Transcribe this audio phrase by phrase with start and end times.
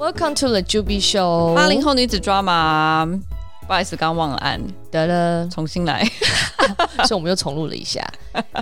[0.00, 1.54] Welcome to the Juby Show。
[1.54, 3.20] 八零后女子 drama，
[3.66, 4.58] 不好意思，刚忘了按，
[4.90, 6.02] 得了，重新来，
[7.06, 8.02] 所以我们又重录了一下。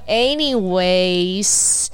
[0.08, 1.86] Anyways，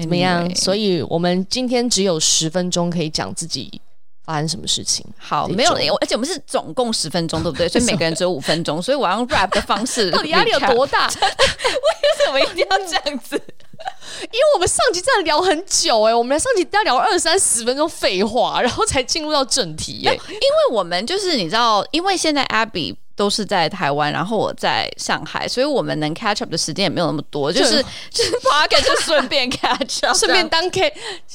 [0.00, 0.48] 怎么样？
[0.54, 3.80] 所以我们今天只有十分钟可以讲自己
[4.24, 5.04] 发生什么事情。
[5.18, 7.66] 好，没有，而且我们是总共十分钟，对不对？
[7.68, 10.08] 所以每个人只有五分钟，所以我要用 rap 的方式。
[10.14, 11.08] 到底压力有多大？
[11.08, 13.42] 为什么一定要这样子？
[14.22, 20.20] 因为我们上集真的聊很久哎、欸，我们上集要聊二三十分钟废话，然后才进入到正题哎、欸。
[20.28, 30.92] 因为我们就是你知道，因为现在 Abby 都是在台湾，然后我在上海，所以我们能 catch up 的时间也没有那么多，就是就是 podcast 就顺便 catch up， 顺便当 K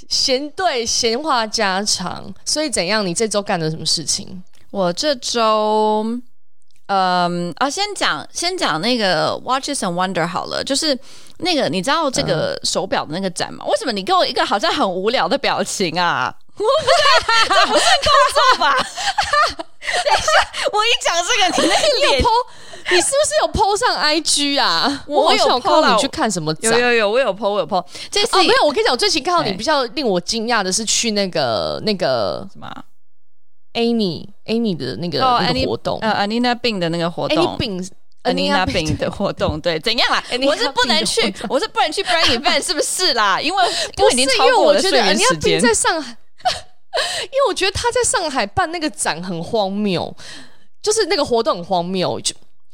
[0.10, 2.34] 闲对闲话家常。
[2.46, 3.06] 所以怎样？
[3.06, 4.44] 你这周干了什么事情？
[4.72, 6.20] 我这周。
[6.88, 10.96] 嗯啊，先讲先讲那个 Watches and Wonder 好了，就是
[11.44, 13.64] 那个你知道这个手表的那个展吗？
[13.66, 16.34] 嗯、为什么你给我一个好像很无聊的表情啊？
[16.58, 18.76] 我不是，这不是工作吧？
[18.76, 20.32] 等一下，
[20.72, 22.30] 我一讲这个，你那个脸，po,
[22.92, 25.04] 你是不是有 po 上 IG 啊？
[25.08, 26.72] 我，我有 po 你去看什么展？
[26.72, 27.84] 有有有，我有 po，我有 po。
[28.10, 32.72] 这次、哦、没有，我跟你讲，我最近看到你比较令我惊讶的是去那个那个什么。
[33.74, 37.58] Amy Amy 的那个、oh, 那个活动，呃、uh,，Anina Bing 的那个活动
[38.24, 40.24] ，Anina Bing 的活动，对，怎样啦？
[40.46, 43.40] 我是不能去，我是不能去 brand event，是不是啦？
[43.40, 43.64] 因为
[43.98, 45.60] 因为已经超过我的睡眠时间。
[45.60, 46.12] 在上海，
[47.24, 50.16] 因为我觉得他在上海办那个展很荒谬，
[50.82, 52.20] 就是那个活动很荒谬。
[52.22, 52.34] 就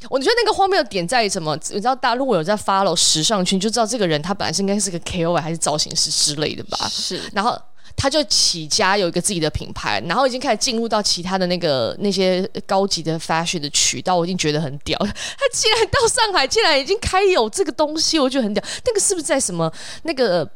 [0.09, 1.55] 我觉得那个荒谬的点在于什么？
[1.55, 6.88] 你知道，大家如果有在 follow 时尚圈，就知道这个人他本来是应该是个 KOL 还是造型师之类的吧？
[6.89, 7.59] 是，然后。
[8.02, 14.97] 他就起家有一个自己的品牌，然后已经开始进入到其他的那个那些高级的 fashion 的渠道，我已经觉得很屌。
[15.00, 18.64] 他竟然到上海，竟然已经开有这个东西，我觉得很屌。
[18.86, 19.70] 那个是不是在什么
[20.03, 20.49] 那个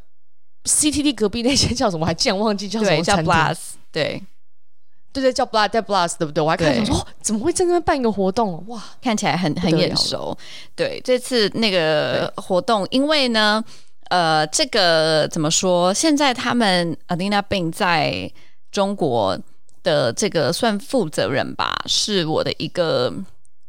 [0.64, 2.04] CTD 隔壁那间叫什么？
[2.04, 3.04] 我还竟然忘记叫什么？
[3.04, 4.24] 叫 Blast，对
[5.12, 6.42] 对对，叫 Blast，叫 Blast，对不对？
[6.42, 8.64] 我还看到说，哦，怎么会在那边办一个活动？
[8.70, 10.38] 哇，看起来很很眼熟。
[10.78, 13.62] 对，这次那个活动，因为呢。
[14.14, 15.92] 呃，这个怎么说？
[15.92, 18.32] 现在他们 Anina Bing 在
[18.72, 19.36] 中国
[19.82, 23.12] 的这个算负责人吧，是我的一个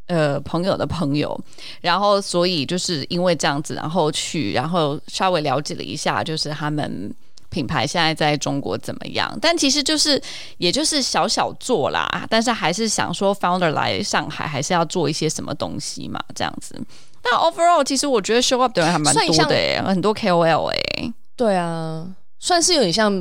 [0.07, 1.41] 呃朋友的朋友，
[1.81, 7.11] 然后所以就是因为这样子，然后去，然后稍微了解了一下，就是他们
[7.49, 9.35] 品牌现在在中国怎么样？
[9.41, 10.23] 但其实就是
[10.59, 16.79] 也就是小小做啦，但是还是想说 Founder 来上海还是要做一些什么东西嘛，这样子。
[17.25, 21.13] 但 overall，其实我觉得 show up 的人还蛮多的诶，很多 KOL 诶。
[21.35, 22.07] 对啊，
[22.39, 23.13] 算是有点像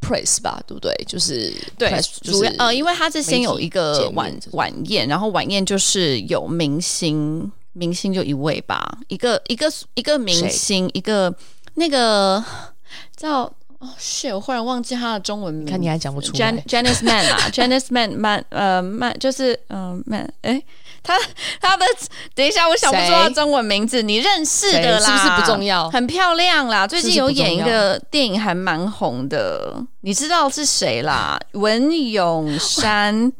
[0.00, 0.92] press 吧，对不对？
[1.06, 1.92] 就是对，
[2.22, 11.32] 主要呃，因为他是先有一个晚晚宴，然后晚宴就是有明星，明星就一位吧，一个一个一个明星，一个
[11.74, 12.42] 那个
[13.16, 13.42] 叫
[13.78, 20.62] 哦，shit，我忽然忘记他的中文名，看你还讲不出来，Janice Man 啊，Janice Man Man 呃 Man 就是嗯 Man 哎。
[21.02, 21.18] 他
[21.60, 21.84] 他的
[22.34, 25.06] 等一下，我想不出他中文名字，你认识的啦？
[25.06, 25.90] 是不是不重要？
[25.90, 31.38] 很漂亮啦，最近有演一个电影还蛮红的，你知道是谁啦？
[31.52, 33.32] 文咏珊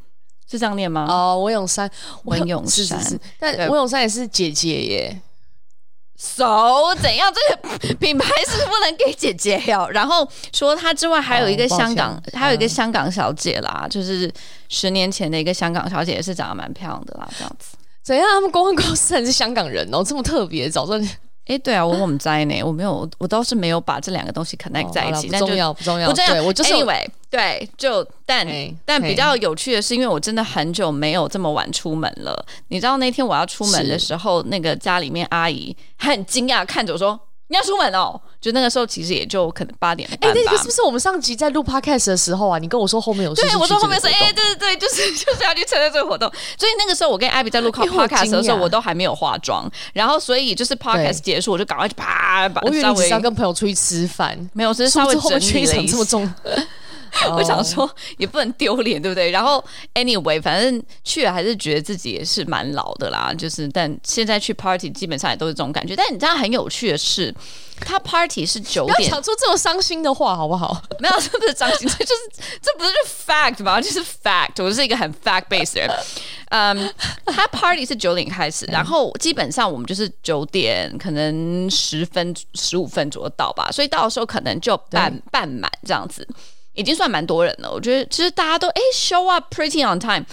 [0.51, 1.07] 是这样念吗？
[1.09, 1.91] 哦，文咏珊，
[2.25, 5.21] 文咏珊，但文咏珊也是姐姐耶。
[6.25, 7.33] So 怎样？
[7.35, 9.89] 这个 品牌是不能给姐姐哟。
[9.91, 14.33] 然后除了她之外，还有一个香港，哦、还有一个香港小姐啦，就是
[14.69, 17.29] 十年前的一个香港小姐，也是长得蛮漂亮的啦。
[17.37, 18.25] 这样子，怎样？
[18.25, 21.09] 他们公关公司还是香港人哦，这么特别，早上。
[21.53, 25.29] 哎，对啊，我我们在呢，我没有，我倒是没有把这两个东西 connect 在一起。
[25.29, 26.33] 不重要，不重要，不重要。
[26.33, 28.47] 对，我就是，anyway，对，就但
[28.87, 32.47] 但比较有趣的是，因为我真的很久没有这么晚出门了。
[32.69, 37.21] 你知道那天我要出门的时候，那个家里面阿姨很惊讶看着我说。
[37.53, 38.19] 你要出门哦？
[38.41, 40.19] 就那个时候，其实也就可能八点半。
[40.23, 42.59] 哎、欸，那个是不是我们上集在录 podcast 的时候啊？
[42.59, 46.27] 你跟我说后面有事，对，我说后面说，哎、欸，对对对，就是 就是要去参加这个活动。
[46.59, 49.71] 所以那个时候，我跟 Abby 在录 podcast 的时候，我都还没有化妆。
[49.93, 52.63] 然后，所以就是 podcast 结束，我就赶快去啪把。
[52.63, 56.33] 我以为你是要跟朋友出去吃饭，没有，只是稍微整理了一这么重。
[57.35, 59.31] 我想说也不能丢脸，对不对？
[59.31, 59.63] 然后
[59.95, 63.33] anyway，反正去了还是觉得自己也是蛮老的啦。
[63.37, 65.95] 就是，但现在去 party 基本上也都是这种感觉。
[65.95, 67.35] 但你知道很有趣的是，
[67.81, 70.83] 他 party 是九点，不要讲出这么伤心的话好不好？
[70.99, 72.91] 没有，这不是伤心，这就是这不是
[73.27, 73.81] fact 吗？
[73.81, 75.91] 就是 fact，我是一个很 fact based 的人。
[76.49, 76.95] 嗯，
[77.27, 86.27] 他 party 是九点开始，然后基本上我们就是九点可能十分十五分左右到吧，所以到的时候可能就半半满这样子。
[86.75, 90.25] 已经算蛮多人了，我觉得其实大家都诶 show up pretty on time，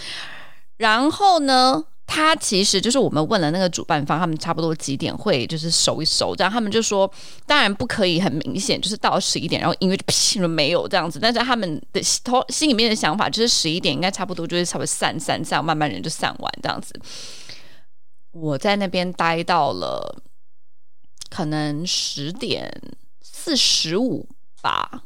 [0.77, 7.11] 然后呢，他其实就是我们问了那个主办方，他们差不多几点会就是收一收，这样他们就说，
[7.45, 11.19] 当然不可以很明显，就是到十一点，然后音乐就噼没有这样子。
[11.19, 16.93] 但是他们的头心里面的想法就是十一点应该差不多就是差不多散散散，慢慢人就散完这样子。
[18.31, 20.23] 我在那边待到了
[21.29, 22.71] 可能十点
[23.21, 24.27] 四十五
[24.61, 25.03] 吧，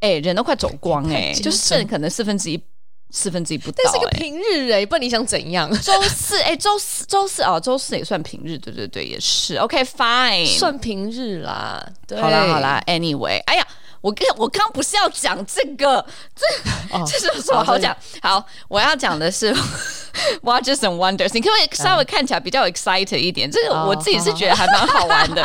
[0.00, 2.62] 哎，人都快走光哎、欸，就剩可能四分之一。
[3.08, 5.70] 四分之一不到、欸，但是个平日哎、欸，不然你想怎样？
[5.80, 9.54] 周四哎，周、欸、四周四哦，周四也算平日，对对对，也是。
[9.56, 11.86] OK fine，算平日啦。
[12.06, 13.66] 对好啦好啦，Anyway，哎呀，
[14.00, 16.04] 我跟我刚不是要讲这个，
[16.34, 16.44] 这、
[16.90, 17.96] 哦、这是什么好讲？
[18.20, 19.54] 好，我要讲的是
[20.42, 23.50] Watches and Wonders，你可不可以稍微看起来比较 excited 一点？
[23.50, 25.42] 这个我自己是觉得还蛮好玩的。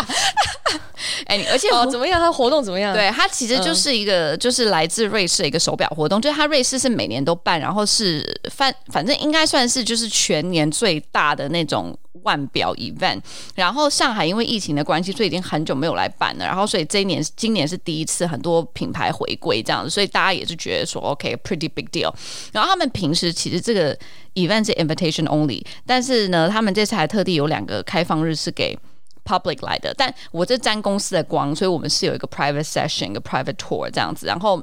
[1.25, 2.19] 哎， 而且哦，怎么样？
[2.19, 2.94] 它活动怎么样？
[2.94, 6.21] 对，它其实就是一个，就是来自瑞士的一个手表活动。
[6.21, 13.21] 就是它瑞士是每年都办，然后是反反正应该算是就是全年最大的那种腕表 event。
[13.55, 16.45] 然后上海因为疫情的关系，所以已经很久没有来办了。
[16.45, 22.13] 然后所以这一年今年是第一次，很多品牌回归这样子，所以大家也是觉得说 OK，pretty big deal。
[22.51, 23.97] 然后他们平时其实这个
[24.35, 28.77] event 是 invitation only，但是呢，他们这次还特地有两个开放日是给。
[29.23, 34.25] public 来的，但我这沾公司的光，所以我们是有一个 private session，一个 private tour 这样子。
[34.25, 34.59] 然后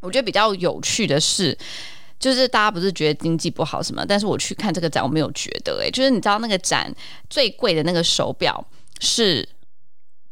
[0.00, 1.56] 我觉得比较有趣的是，
[2.18, 6.92] 就是大家不是觉得经济不好什么，但是我去看这个展，我没有觉得、欸，诶，就是你知道那个展
[7.30, 8.66] 最贵的那个手表
[9.00, 9.48] 是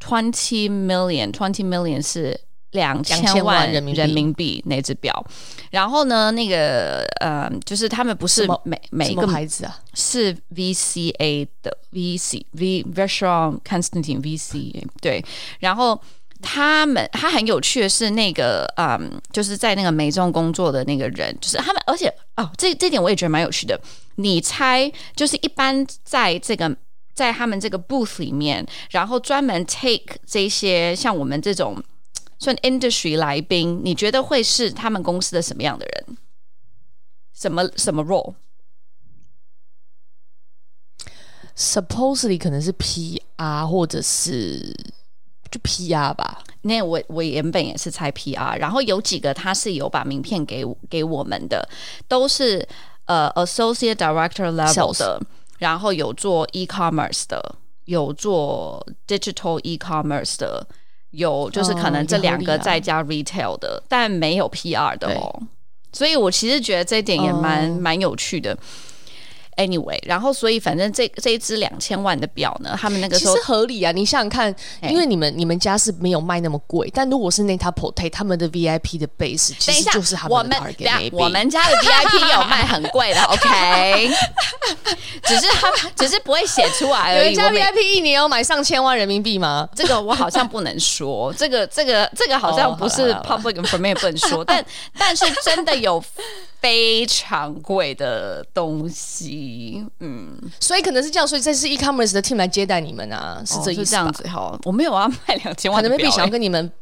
[0.00, 2.40] twenty million，twenty million 是。
[2.72, 5.24] 两千万人民币，人民币那只表，
[5.70, 15.24] 然后呢，那个呃，就是他们不是每每一个牌子啊，是 VCA 的 VC V Vacheron Constantin VCA 对，
[15.60, 15.98] 然后
[16.42, 23.80] 他们他很有趣的是那个嗯，就是在那个美中工作的那个人，就是他们，而且哦，这这点我也觉得蛮有趣的。
[24.16, 26.76] 你猜，就是一般在这个
[27.14, 31.82] 在他们这个 booth 里面，然后专门 take 这些像我们这种。
[32.38, 36.18] 算 industry 来宾，你觉得会是他们公司的什么样的人？
[37.32, 38.04] 什么什么
[41.56, 44.76] role？Supposedly 可能是 PR 或者是
[45.56, 46.42] 就 PR 吧。
[46.62, 51.68] 那我我原本也是猜 PR，然后有几个他是有把名片给给我们的，
[52.08, 52.66] 都是
[53.04, 55.20] 呃 associate director level 的，
[55.58, 60.66] 然后有做 e-commerce 的，有做 digital e-commerce 的。
[61.10, 65.42] 有，就是可能这两个再加 retail 的，哦、但没有 PR 的哦。
[65.92, 68.54] 所以我其实觉得这一点也蛮蛮、哦、有趣的。
[69.56, 73.90] Anyway，然后所以反正这这一支两千万的表呢，他们那个时候其实合理啊。
[73.90, 81.08] 你想想看，因为你们你们家是没有卖那么贵，但如果是 Net-a-Porter 他们的 VIP 的 base 其实就是他们的 target。
[81.12, 84.10] 我们家的 VIP 有卖很贵的， OK。
[85.22, 87.32] 只是他只是不会写出来而已。
[87.34, 89.66] 有人家 VIP 一年要买上千万人民币吗？
[89.74, 94.62] 这个我好像不能说，这个这个这个好像不是 public information 不能说，但
[94.98, 96.04] 但是真的有。
[96.66, 104.58] 非常贵的东西，嗯，所以可能是这样，所以这是 e-commerce 的 team 来接待你们啊，是这意思、哦、这样子哈。
[104.64, 106.72] 我没有啊卖两千万的表，可能 maybe 想要跟你们。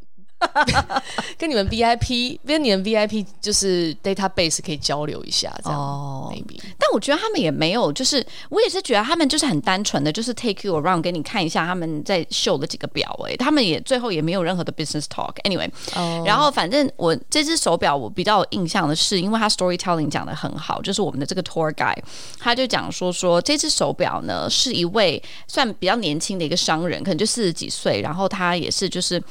[1.38, 5.78] 跟你们 VIP，跟你们 VIP 就是 database 可以交流一下，这样。
[5.78, 6.32] 哦。
[6.78, 13.18] 但我觉得他们也没有，就是我也是觉得他们就是很单纯的，就是 take you around 给你看一下他们在秀的几个表。
[13.26, 15.34] 哎，他们也最后也没有任何的 business talk。
[15.44, 16.22] Anyway，哦。
[16.26, 22.02] 然后反正我这只手表我比较有印象的是，因为他 storytelling 讲的很好，就是我们的这个 tour guide，
[22.38, 29.22] 他就讲说说这只手表呢是一位算比较年轻的一个商人，可能就四十几岁，然后他也是就是。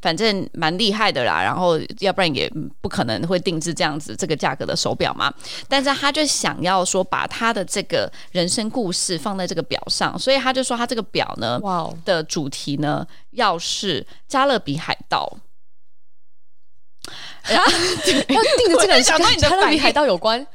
[0.00, 5.32] 反正蛮厉害的啦，然后要不然也不可能会定制这样子这个价格的手表嘛。
[5.68, 11.98] 但是他就想要说把他的这个人生故事放在这个表上，所以他就说他这个表呢，哇，Wow.
[12.04, 15.38] 的主题呢要是加勒比海盗。
[17.48, 19.02] 要定的这个人跟
[19.38, 20.46] 加勒比海盗有关，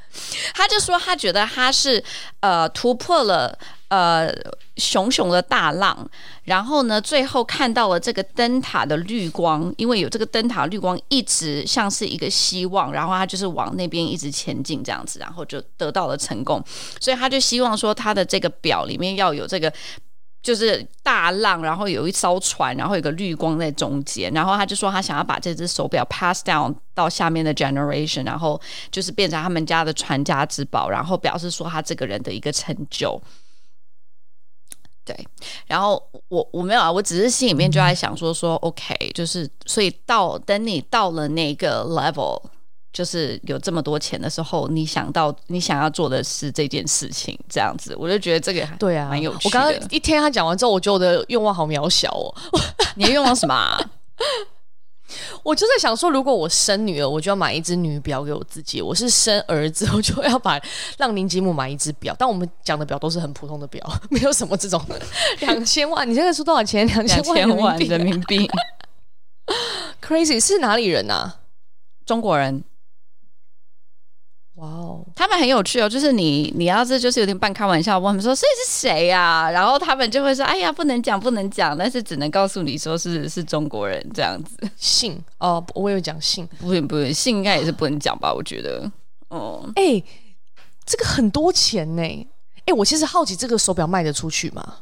[0.54, 2.02] 他就说他觉得他是
[2.42, 3.58] 呃突破了
[3.90, 4.32] 呃
[4.78, 6.08] 熊熊的大浪，
[6.44, 16.64] 然后呢最后看到了这个灯塔的绿光，因为有这个灯塔绿光一直像是一个希望，然后他就是往那边一直前进这样子，然后就得到了成功，
[17.00, 19.72] 所以他就希望说他的这个表里面要有这个。
[20.46, 28.62] 就是大浪，然后有一艘船，然后有个绿光在中间，然后他就说他想要把这只手表 pass down 到下面的 generation，然后
[28.92, 33.20] 就是变成他们家的传家之宝，然后表示说他这个人的一个成就。
[35.06, 35.16] 对，
[35.68, 42.42] 然后我我没有啊，我只是心里面就在想说说 OK，就是所以到等你到了那个 level。
[42.96, 49.42] 就是有这么多钱的时候，你想到你想要做的是这件事情，这样子，我就觉得这个对啊，蛮有趣的。
[49.44, 52.34] 我刚刚一听他讲完之后，我觉得我的愿望好渺小哦。
[52.96, 53.78] 你的愿望什么啊？
[55.44, 60.60] 我就在想说，如果我生女儿，我就要买一只女表给我自己；我是生儿子，我就要把
[60.98, 62.16] 让林吉姆买一只表。
[62.18, 64.84] 但我们讲的表都是很普通的表，没有什么这种
[65.40, 66.10] 两千万。
[66.10, 66.88] 你现在出多少钱？
[66.88, 67.24] 两千
[67.58, 68.50] 万人民币。
[70.02, 71.40] Crazy 是哪里人啊？
[72.06, 72.64] 中国人。
[74.56, 79.50] 哇哦，他们很有趣哦，就是你你要是就是有点半开玩笑，问他们说所以是谁呀？
[79.52, 84.58] 然后他们就会说哎呀，不能讲，不能讲，但是只能告诉你说是是中国人这样子。
[84.78, 88.34] 姓哦，我有讲姓，不行不行，姓应该也是不能讲吧？
[88.34, 88.90] 我觉得
[89.28, 90.04] 哦，哎、欸，
[90.86, 92.02] 这个很多钱呢。
[92.02, 94.78] 哎、欸，我其实好奇这个手表卖得出去吗？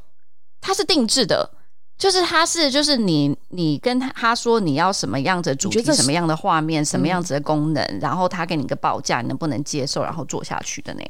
[0.62, 1.50] 它是定制的。
[1.98, 11.02] 就是他是，就是你，你跟他他说你要什么样子的主题，什么样的画面，什么样子的功能，嗯、然后他给你个报价，你能不能接受，然后做下去的呢？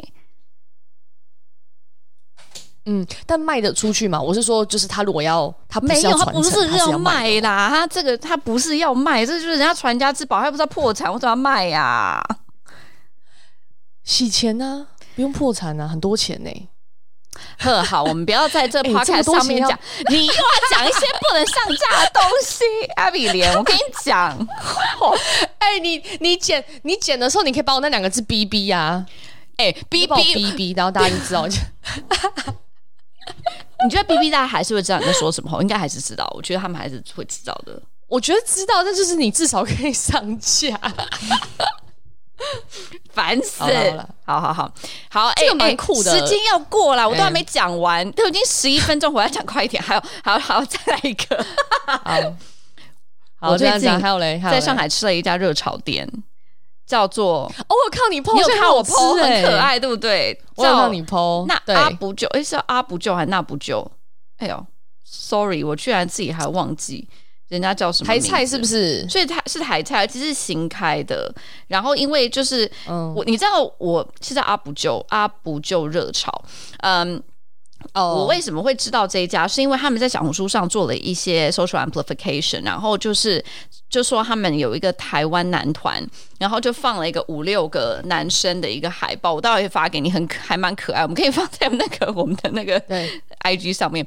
[2.86, 4.22] 嗯，但卖得出去吗？
[4.22, 12.38] 我是说，就是他如果要，他要没有，他不是要卖啦，他，他这个他不是要卖，这就是人家传家之宝，他不是要破产，我怎么要卖呀、啊？
[14.04, 15.00] 洗钱呢、啊？
[15.16, 16.70] 不用破产啊，很多钱呢。
[17.60, 22.64] 呵，好，我们不要在这 podcast 上面讲、欸，你又要讲一些不能上架的东西。
[22.96, 24.38] 阿比莲，我跟你讲，
[25.60, 29.06] 哎、欸，你你剪你剪的时候，你可以把我那两个字逼逼呀，
[29.58, 31.48] 哎、欸，哔哔哔哔，然后大家就知道。
[33.84, 35.62] 你觉得逼逼大家还是会知道你在说什么？
[35.62, 37.82] 应该还是知道，我觉得他们还是会知道的。
[38.08, 40.80] 我觉得知道，但就是你至少可以上架。
[43.14, 43.64] 烦死！
[44.26, 44.72] 好好好
[45.10, 46.12] 好，哎，这个蛮酷的。
[46.12, 49.82] 时间要过了，我都还没讲完，都已经十一分钟，我要讲快一点。
[49.84, 51.46] 还有，还有，还有，再来一个。
[51.86, 52.34] 好，
[53.52, 56.10] 好，最近还有嘞，在上海吃了一家热炒店，
[56.86, 57.44] 叫做……
[57.68, 60.40] 哦，我靠你 po，你有看我 po，很可爱，对不对？
[60.56, 62.28] 我有看你 po，那阿不救？
[62.30, 63.90] 哎，是阿不救还是那不救？
[64.38, 64.66] 哎呦
[65.04, 67.08] ，sorry，我居然自己还忘记。
[67.50, 68.08] 人家叫什么？
[68.08, 69.08] 台菜是不是？
[69.08, 71.34] 所以它是台菜，其实是新开的。
[71.68, 76.44] 然后因为就是，嗯，我你知道我是在阿不就阿不就热炒，
[76.80, 77.22] 嗯，
[77.94, 79.48] 哦，我为什么会知道这一家？
[79.48, 83.44] 是因为他们在小红书上做了一些 social amplification，然后就是
[83.90, 86.04] 就说他们有一个台湾男团，
[86.40, 94.06] 然后就放了一个五六个男生的一个海报，我待会会发给你，很还蛮可爱，我们可以放在那个我们的那个对 IG 上面，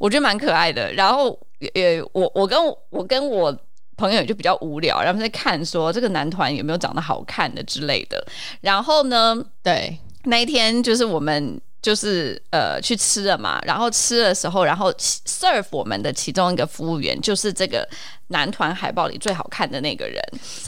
[0.00, 0.92] 我觉得蛮可爱的。
[0.94, 1.38] 然后。
[1.74, 3.54] 也，我我跟我跟我
[3.94, 8.26] 朋友就比较无聊，然后在看说这个男团有没有长得好看的之类的。
[8.62, 11.60] 然后呢，对，那一天就是我们。
[11.82, 17.88] 就是呃去吃了嘛，然后吃的时候，然后 serve 我们的其中一个服务员就是这个
[18.30, 20.20] 男团海报里最好看的那个人。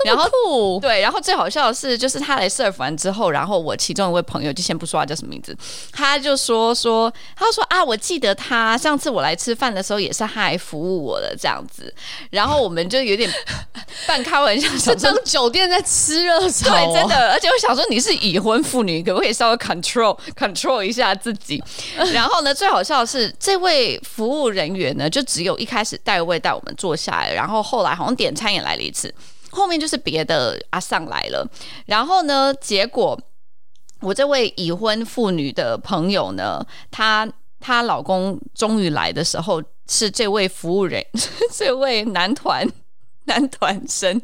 [0.05, 5.57] 然后对，然后最好笑的是，就是他来 serve 完之后，然后我其中一位朋友就先不说他叫什么名字，
[5.93, 11.93] 他就说说，他说啊，我记得他上次我来吃饭的时候也是他来服务我的这样子，
[12.31, 13.31] 然后我们就有点
[14.07, 21.13] 半开玩笑，是当酒店在吃热炒，哦，对，真的，而且我想说你是已婚妇女，可不可以稍微 control control 一下？
[21.23, 21.63] 自己，
[22.15, 29.15] 然后呢，最好笑的是，这位服务人员呢，就只有一开始带位带我们坐下来，然后然后后来好像点餐也来了一次，
[29.51, 31.47] 后面就是别的阿尚来了，
[31.85, 33.21] 然后呢，结果
[34.01, 37.31] 我这位已婚妇女的朋友呢，她
[37.61, 41.05] 她老公终于来的时候，是这位服务人，
[41.53, 42.67] 这位男团。
[43.25, 44.21] 男团生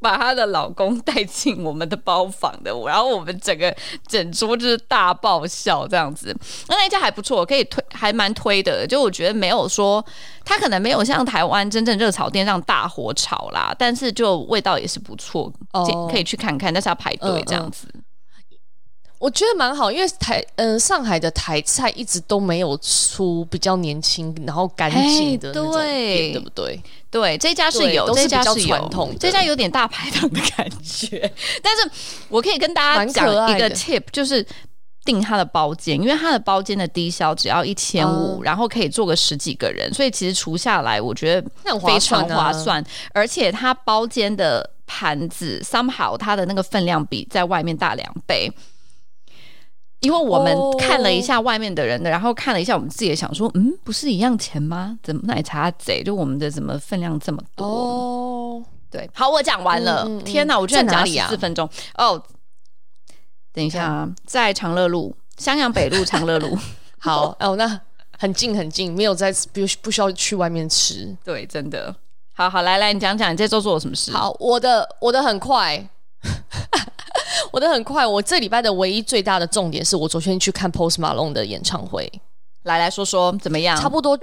[0.00, 3.74] 把她的老公带进我们的包房的，然后我们整个
[4.06, 6.36] 整桌就是大爆笑这样子。
[6.68, 8.86] 那那家还不错，可以推，还蛮推的。
[8.86, 10.04] 就我觉得没有说，
[10.44, 17.86] 他可能没有像台湾真正热炒店这样大火炒啦，但是就味道也是不错，哦，可以去看看，但是要排队这样子。
[17.86, 17.99] 嗯嗯
[19.20, 26.82] 我觉得蛮好，因为台嗯、呃、上海的台菜一直都没有出比较年轻然后干净的那种店，对不对？
[27.10, 31.30] 对，这家是有，这家是传统，这家有点大排档的感觉。
[31.62, 31.90] 但是
[32.30, 34.44] 我可以跟大家讲一个 tip，就是
[35.04, 41.46] 订他的包间，因为他的包间的低消只要一千五，然后可以坐个十几个人，所以其实除下来我觉得
[41.86, 42.82] 非常划算。
[43.12, 48.50] 而且他包间的盘子 somehow 它的那个分量比在外面大两倍。
[50.00, 52.14] 因为我们看了一下外面的人的，oh.
[52.14, 54.98] 然后看了一下我们自己，想说，嗯，不是一样钱吗？
[55.02, 56.02] 怎么奶茶贼？
[56.02, 57.66] 就我们的怎么分量这么多？
[57.66, 60.08] 哦、oh.，对，好，我讲完了。
[60.24, 62.20] 天哪，我居然讲了四分钟哦！Oh,
[63.52, 66.56] 等一下啊，在长乐路，襄阳北路长乐路。
[66.98, 67.80] 好哦，那
[68.18, 71.16] 很近很近，没有在不不需要去外面吃。
[71.22, 71.94] 对，真的。
[72.32, 74.12] 好好来来，你讲讲你这周做了什么事？
[74.12, 75.86] 好，我的我的很快。
[77.52, 82.10] 我的很快，我这礼拜的唯一最大的重点是我昨天去看 Post Malone 的演唱会，
[82.64, 83.76] 来来说说怎么样？
[83.80, 84.18] 差不多，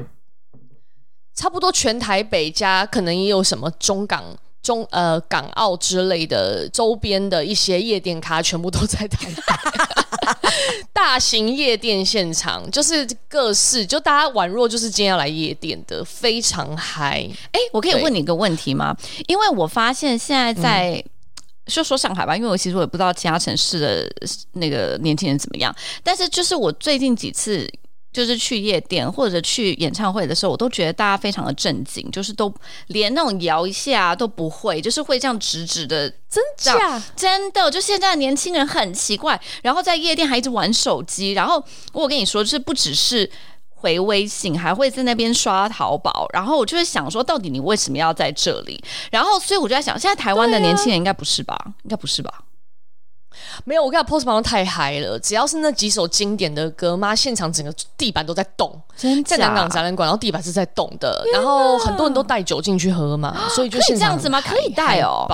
[1.35, 4.23] 差不多全台北加可能也有什么中港、
[4.61, 9.41] 中呃港澳之类的周边的一些夜店咖，全部都在台北。
[10.93, 17.27] 大型夜店现场就是各式，就大家宛若就是今天要来夜店的，非常嗨。
[17.51, 18.95] 哎，我可以问你一个问题吗？
[19.27, 21.03] 因为我发现现在在。
[21.67, 24.09] 嗯就说上海吧，因为我其实我也不知道其他城市的
[24.53, 25.75] 那个年轻人怎么样。
[26.03, 27.69] 但是就是我最近几次
[28.13, 32.51] 就是去夜店或者去演唱会的时候，我都觉得大家非常的正经，就是都
[32.87, 36.09] 连那种摇一下都不会，就是会这样直直的。
[36.29, 37.03] 真假？
[37.15, 41.33] 真的，就现在的年轻人很奇怪，然后在夜店还一直玩手机。
[41.33, 43.29] 然后我跟你说，就是不只是。
[43.79, 48.83] 回微信还会在那边刷淘宝，然后我就会想说，到底你为什么要在这里？
[49.11, 51.53] 然后所以我就在想，现在台湾的年轻人应该不是吧？
[51.53, 52.33] 啊、应该不是吧？
[53.65, 64.41] 没有，我看 Post Malone 太嗨了，只要是那几首经典的歌，妈，现场整个地板都在动，真在南港展览馆，然后地板是在动的，然后很多人都带酒进去喝嘛，所以就现场可以这样子吗？
[64.41, 65.25] 可以带哦。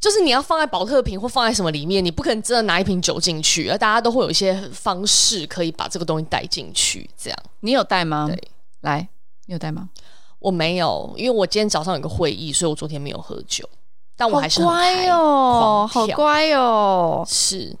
[0.00, 7.08] 就是你要放在保特瓶或放在什么里面，你不可能真的拿一瓶酒进去，而大家都会有一些方式可以把这个东西带进去。
[7.22, 8.26] 这样，你有带吗？
[8.26, 9.06] 对，来，
[9.44, 9.90] 你有带吗？
[10.38, 13.68] 我没有，因为我今天早上有个会议，所以我昨天没有喝酒。
[14.16, 17.22] 但我还是乖哦，好乖哦。
[17.28, 17.76] 是，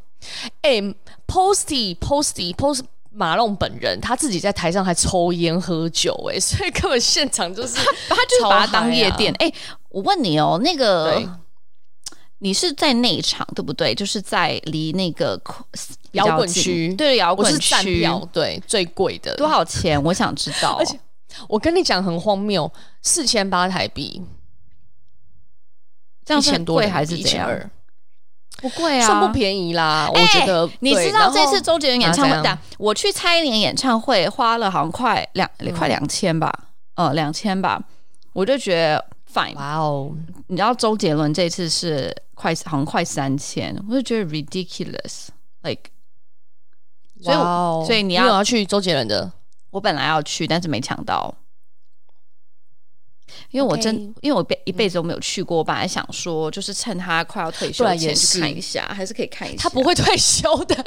[0.60, 0.94] 哎、欸、
[1.26, 2.82] ，Posty Posty Post
[3.16, 7.84] Malone 本人他自己在台上还抽烟喝酒、欸，哎，所以根本现场就是他，
[8.14, 9.34] 他就是把它当夜店。
[9.38, 9.50] 哎、
[9.88, 11.26] 我问你哦，那个。
[12.42, 13.94] 你是在内场对不对？
[13.94, 15.40] 就是在离那个
[16.12, 20.02] 摇滚区，对摇滚区，站票对最贵的多少钱？
[20.02, 20.76] 我想知道。
[20.80, 20.98] 而且
[21.48, 22.70] 我跟你讲很荒谬，
[23.02, 24.22] 四千八台币，
[26.24, 27.70] 这样算贵还是怎样？
[28.56, 30.10] 不贵啊，算不便宜啦。
[30.12, 36.50] 欸、我觉得你知道这次周杰伦演唱会，我去蔡依林演唱会花了好像快两快两千吧，
[36.94, 37.82] 呃，两千吧，
[38.32, 39.04] 我就觉得。
[39.32, 40.12] Fine，哇哦！
[40.48, 45.90] 你知道周杰伦这次是快好像快三千，我就觉得 ridiculous，like，
[47.22, 49.30] 所以、wow, 所以你要你要去周杰伦的，
[49.70, 51.32] 我本来要去，但是没抢到，
[53.50, 54.14] 因为我真，okay.
[54.22, 60.74] 因为我一辈子都没有去过，我本来想说就是趁他快要退休前去看一下，还是可以看一下，他不会退休的。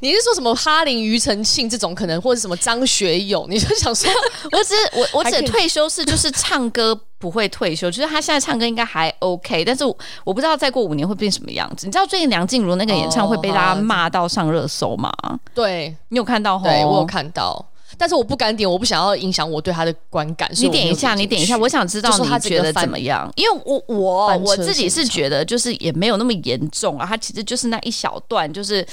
[0.00, 3.46] 你是说什么哈林、庾澄庆这种可能，或者什么张学友？
[3.48, 4.10] 你就想说，
[4.52, 11.86] 我只我我只退休是就是唱歌不会退休，就是他现在唱歌应该还 OK，但是我，我不知道再过五年会变什么样子。
[11.86, 15.12] 你知道最近梁静茹那个演唱会被大家骂到上热搜吗？
[15.54, 16.58] 对，你有看到？
[16.58, 17.64] 对，我有看到，
[17.96, 20.48] 但是我不敢点，我不想要影响我对他的观感。
[20.54, 23.30] 你点一下，你点一下，我想知道你觉得怎么样？
[23.34, 28.86] 因为我我我自己是觉得就是也没有那么严重啊，他其实就是那一小段就是。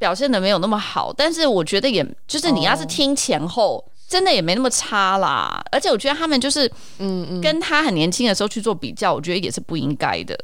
[0.00, 3.84] 表现的没有那么好，但是我觉得也就是你要是听前后，oh.
[4.08, 5.62] 真的也没那么差啦。
[5.70, 6.66] 而且我觉得他们就是，
[6.98, 10.34] 嗯嗯，跟他很年轻的时候去做比较，我觉得也是不应该的。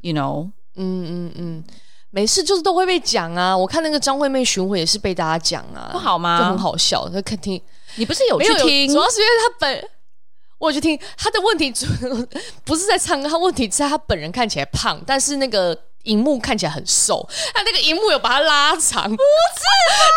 [0.00, 1.64] You know，嗯嗯嗯，
[2.08, 3.54] 没事，就是都会被讲啊。
[3.54, 6.38] 我看那个张惠妹巡回也是被大家讲啊，不好吗？
[6.38, 7.06] 就很好笑。
[7.12, 7.60] 那肯定
[7.96, 8.88] 你不是有去听？
[8.90, 9.88] 主要是因为他本
[10.56, 11.84] 我去听他的问题，主
[12.64, 15.78] 不是在唱歌，他问题在他本人看起来胖，但是那个。
[16.04, 19.64] 荧幕看起来很瘦，他那个荧幕有把它拉长，不是，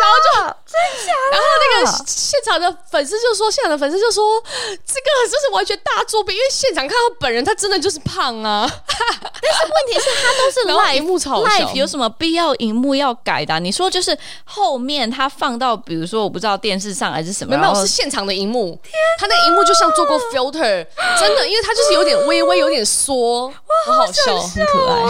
[0.01, 13.59] 然后就真假，然后那个现场的粉丝就说，现场的粉丝就说，这个就是完全大作弊，因为现场看到本人他真的就是胖啊， 但是问题是他都是 live，荧幕超小，live 有什么必要荧幕要改的啊？
[13.59, 18.79] 你说就是后面他放到，比如说我不知道电视上还是什么，没有，是现场的荧幕，
[19.23, 20.85] 他那个荧幕就像做过 filter，
[21.17, 23.47] 真的，因为他就是有点微微有点缩，
[23.85, 25.01] 很好笑，很可爱。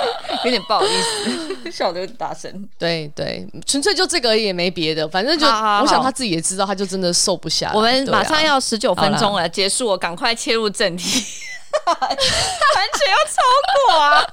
[0.44, 2.68] 有点不好意思， 笑得有点大声。
[2.78, 7.72] 对对，纯粹就这个也没别的，反正就好好好，我想他自己也知道，他就真的瘦不下来。
[7.72, 11.24] 我们马上要十九分钟了，结束，我赶快切入正题，
[11.86, 13.42] 完全要超
[13.88, 14.26] 过啊！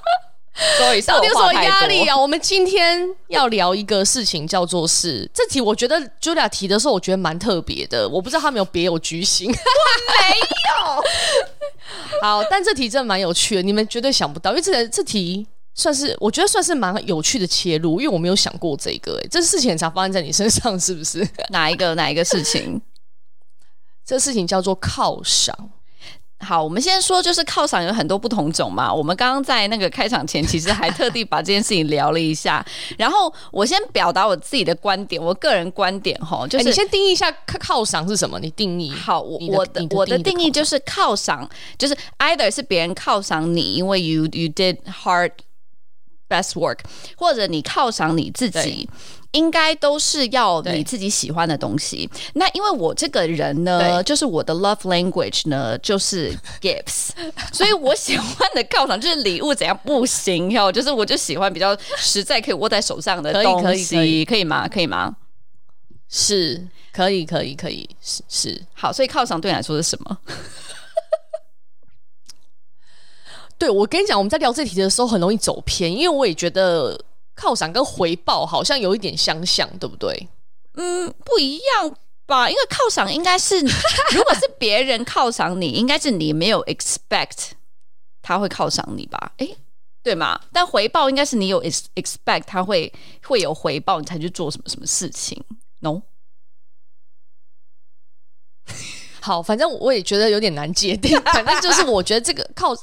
[0.77, 2.17] 所以到底有什么压力啊？
[2.17, 8.09] 我们今天要聊一个事情，叫做是这题，我觉得 Julia 提的时候，我觉得蛮特别的。
[8.09, 11.03] 我不知道他们有别有居心，我没有。
[12.21, 21.27] 好，但这题真的蛮有趣的，你们绝对想不到，因为这这题算是我觉得算是蛮有趣的切入，因为我没有想过这个、欸，哎，这事情很常发生在你身上，是不是？
[21.49, 22.81] 哪一个哪一个事情？
[24.03, 25.55] 这事情叫做犒赏。
[26.39, 28.93] 好，我们先说，就是犒赏有很多不同种嘛。
[28.93, 32.63] 我们刚刚在那个开场前，其实还特地把这件事情聊了一下。
[32.97, 38.39] 然后我先表达我自己的观点，我个人观点哈，就是、欸、你先定义一下犒赏是什么？
[38.39, 45.31] 你定义好，我的我的，的我的定义就是犒赏，就是 either 是别人犒赏你，因为 you you did hard
[46.29, 46.79] best work，
[47.17, 48.87] 或者你犒赏你自己。
[49.31, 52.09] 应该都是要你自己喜欢的东西。
[52.33, 57.09] 那因为我这个人呢，就是我的 love language 呢，就是 gifts，
[57.51, 60.71] 所以我喜欢的犒赏就是礼物，怎样不行哟？
[60.71, 64.67] 就是我就喜欢比较实在，可以握在手上的东西，可以可以可以，可以吗？
[64.67, 65.15] 可以吗？
[66.09, 68.61] 是，可以可以可以，是是。
[68.73, 70.17] 好，所以犒赏对你来说是什么？
[73.57, 76.99] 对，我跟你讲，我们在聊这题的时候很容易走偏，因为我也觉得。
[77.37, 80.27] 犒赏跟回报好像有一点相像，对不对？
[80.73, 81.95] 嗯，不一样
[82.25, 82.49] 吧？
[82.49, 83.59] 因为犒赏应该是，
[84.13, 87.51] 如果是别人犒赏你，应该是你没有 expect
[88.21, 89.33] 他会犒赏你吧？
[89.37, 89.55] 诶，
[90.03, 90.39] 对吗？
[90.51, 92.91] 但回报应该是你有 expect 他会
[93.23, 95.43] 会有回报，你才去做什么什么事情
[95.79, 96.01] ？No？
[99.21, 101.19] 好，反正我也觉得有点难界定。
[101.21, 102.77] 反正就是我觉得这个犒。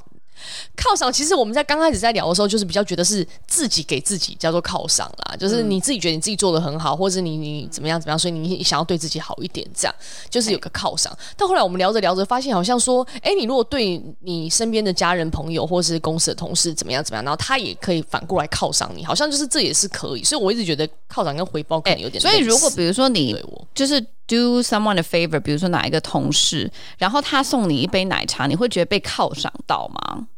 [0.76, 9.94] 犒赏其实我们在刚开始在聊的时候，就是比较觉得是自己给自己叫做犒赏啦，就是你自己觉得你自己做的很好，或者你你怎么样怎么样，所以你想要对自己好一点，这样
[10.28, 11.16] 就是有个犒赏。
[11.36, 20.24] 但后来我们聊着聊着，发现好像说，哎，你如果对你身边的家人、朋友，或是公司的同事怎么样怎么样，然后他也可以反过来犒赏你，好像就是这也是可以。
[20.24, 22.20] 所以我一直觉得犒赏跟回报可能有点。
[22.20, 23.34] 所以如果比如说你
[23.74, 30.28] 就是 do someone a favor，比如说哪一个同事，然后他送你一杯奶茶，你会觉得被犒赏到吗？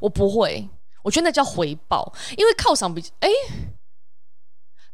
[0.00, 0.68] 我不会，
[1.02, 3.28] 我觉得那叫回报，因为犒赏比哎。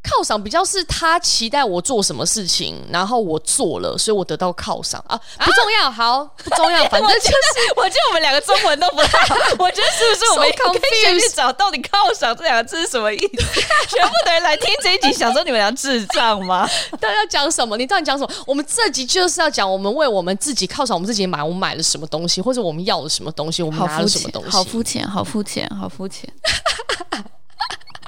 [0.07, 13.61] 犒赏比较是他期待我做什么事情，然后我做了，所以我得到犒赏啊，不重要，好不重要，反正就是， 我觉得我们两个中文都不太好， 我觉得是不是我们可以先去找到底犒赏这两个字是什么意思？
[13.89, 16.69] 全部的人来听这一集，想说你们俩智障吗？
[17.01, 17.77] 到底要讲什么？
[17.77, 18.33] 你到底讲什么？
[18.47, 24.51] 我们这集就是要讲我们为我们自己犒赏，我们自己买，我们买了什么东西，或者我们要了什么东西，我们拿了什么东西？
[24.51, 26.33] 好肤浅，好肤浅，好肤浅。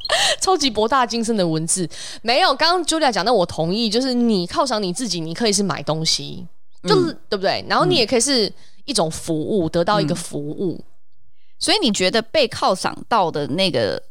[0.41, 1.89] 超级博大精深的文字
[2.23, 2.55] 没有。
[2.55, 3.91] 刚刚 Julia 讲的，我同意。
[3.91, 6.47] 就是你犒赏你自己，你可以是买东西，
[6.83, 7.65] 就是、嗯、对不对？
[7.69, 8.53] 然后你也可以是
[8.85, 10.83] 一种服务，嗯、得到一个服务。
[11.59, 14.03] 所以你觉得被犒赏到的那个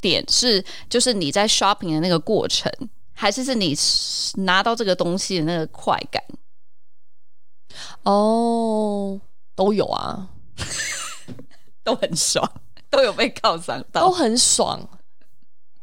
[0.00, 2.70] 点是，就是你在 shopping 的那个过程，
[3.12, 3.76] 还是是你
[4.34, 6.22] 拿到这个东西的那个快感？
[8.02, 9.20] 哦，
[9.54, 10.28] 都有啊，
[11.82, 12.46] 都很爽，
[12.90, 14.86] 都有被犒赏到，都很爽。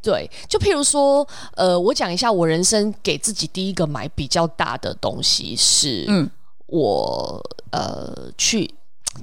[0.00, 6.30] 对，就譬如说，呃，我讲一下我人生给自己第一个买比较大的东西是，嗯，
[6.66, 8.72] 我呃去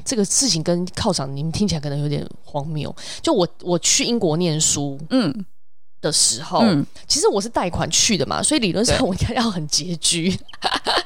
[0.04, 2.94] 这个事情跟犒赏，你们听起来可能有点荒谬。
[3.22, 5.46] 就我我去英国念书，嗯
[6.02, 10.38] 的时候，嗯，其实我是贷款去的嘛，所以理论上我应该要很拮据，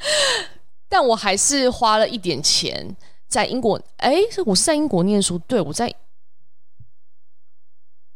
[0.89, 2.95] 但我还是花了一点钱
[3.27, 3.79] 在英国。
[3.97, 4.15] 哎，
[4.47, 5.93] 我是在英国念书，对，我在。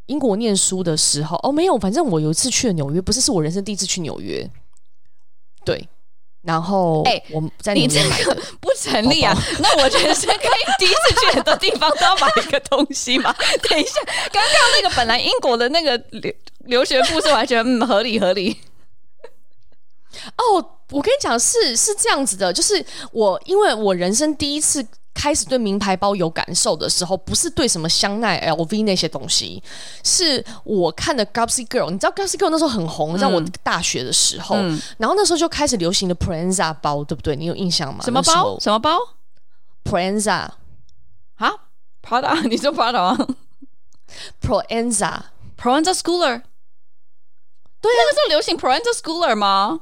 [0.08, 4.50] 英国念书的时候，哦，没有，反正我有一次去了纽约，不是，是我人生第一次去纽约。
[5.64, 5.88] 对，
[6.42, 9.34] 然后，哎，我在纽约买的不成立啊。
[9.60, 13.34] 那我人生可以第一次去很多地方都要买一个东西吗？
[13.70, 16.34] 等一下，刚刚那个本来英国的那个留
[16.66, 18.60] 留学故事，我还觉得嗯合理合理。
[20.38, 24.86] 哦，我跟你讲，是是这样子的，就是我因为我人生第一次。
[25.14, 29.62] 开始对名牌包有感受的时候，不是对什么香奈儿、LV 那些东西，
[30.04, 31.92] 是我看的 Gossip Girl。
[31.92, 37.36] 你知道 Gossip Girl 那时候很红，在、嗯、我大学的时候、嗯，然后那时候就开始流行的 Pranza 包，对不对？
[37.36, 38.04] 你有印象吗？
[38.04, 38.60] 什么包？
[38.60, 38.98] 什么包
[39.84, 40.50] ？Pranza
[41.36, 41.54] 啊
[42.02, 42.42] ？Prada？
[42.50, 43.28] 你说 Prada 吗
[44.42, 46.42] ？Pranza？Pranza Schooler？
[47.80, 49.82] 对啊，那个时候流行 Pranza Schooler 吗？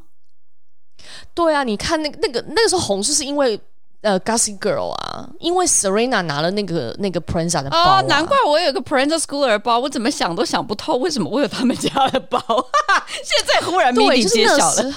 [1.34, 3.60] 对啊，你看那个那个那个时候红，就是因为。
[4.02, 12.40] 呃、uh,，Gossip Girl 啊，因为 Serena 拿了那个那个 Pranza 的包啊，uh, 难怪我有个 Pranza Schooler 的包，我怎么想都想不透，为什么我有他们家的包？
[13.24, 14.94] 现在忽然谜底揭晓了。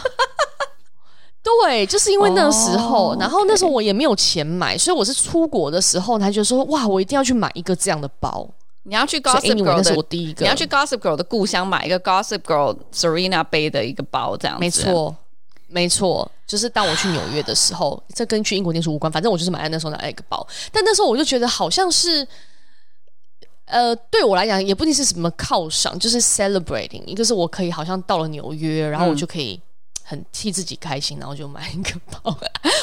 [1.43, 8.49] 对，就是因为那时候，oh, 然后那时候我也没有钱买，所以我是出国的时候，他就说哇，我一定要去买一个这样的包。
[8.85, 10.43] 你要去 Gossip Girl 的，是我第一个。
[10.43, 14.61] 你要去 Gossip Girl 的故乡买一个 Gossip Girl Serena 背的一个包，这样子。
[14.61, 15.15] 没错。
[15.75, 19.11] 没错，就是当我去纽约的时候，这跟去英国念书无关。
[19.11, 22.25] 反正我就是买了那时候的那个包，但那时候我就觉得好像是，
[23.65, 27.05] 呃，对我来讲也不一定是什么犒赏，就是 celebrating。
[27.07, 29.61] 一个是我可以好像到了纽约，然后我就可以
[30.05, 32.39] 很替自己开心，然后就买一个包。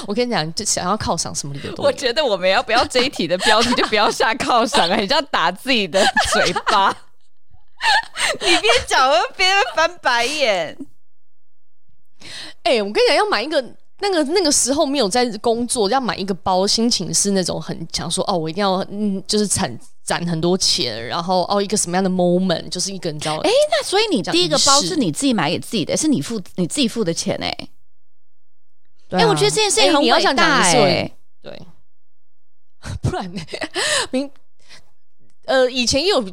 [0.06, 1.84] 我跟你讲，就想要犒赏什么理由都。
[1.84, 6.94] 我觉得我们要不要这一题的标题就不要下犒赏啊，你就要打自己的嘴巴。
[8.42, 10.78] 你边讲边翻白眼。
[12.64, 13.60] 哎、欸，我跟你讲，要买一个
[14.00, 23.38] 那个那个时候没有在工作，要买一个包，心情是那种很想说哦，我一定要嗯，就是攒攒很多钱，然后哦，一个什么样的 moment，就是一个你知道？
[23.38, 27.70] 哎、欸，那所以你第一个包是你自己买给自己的，是你付你自己付的钱哎、欸。
[29.10, 31.14] 哎、我觉得这件事情很伟大哎、欸。
[31.42, 31.62] 对，
[33.02, 33.42] 不然呢？
[34.12, 34.32] 明
[35.46, 36.24] 呃，以前也有。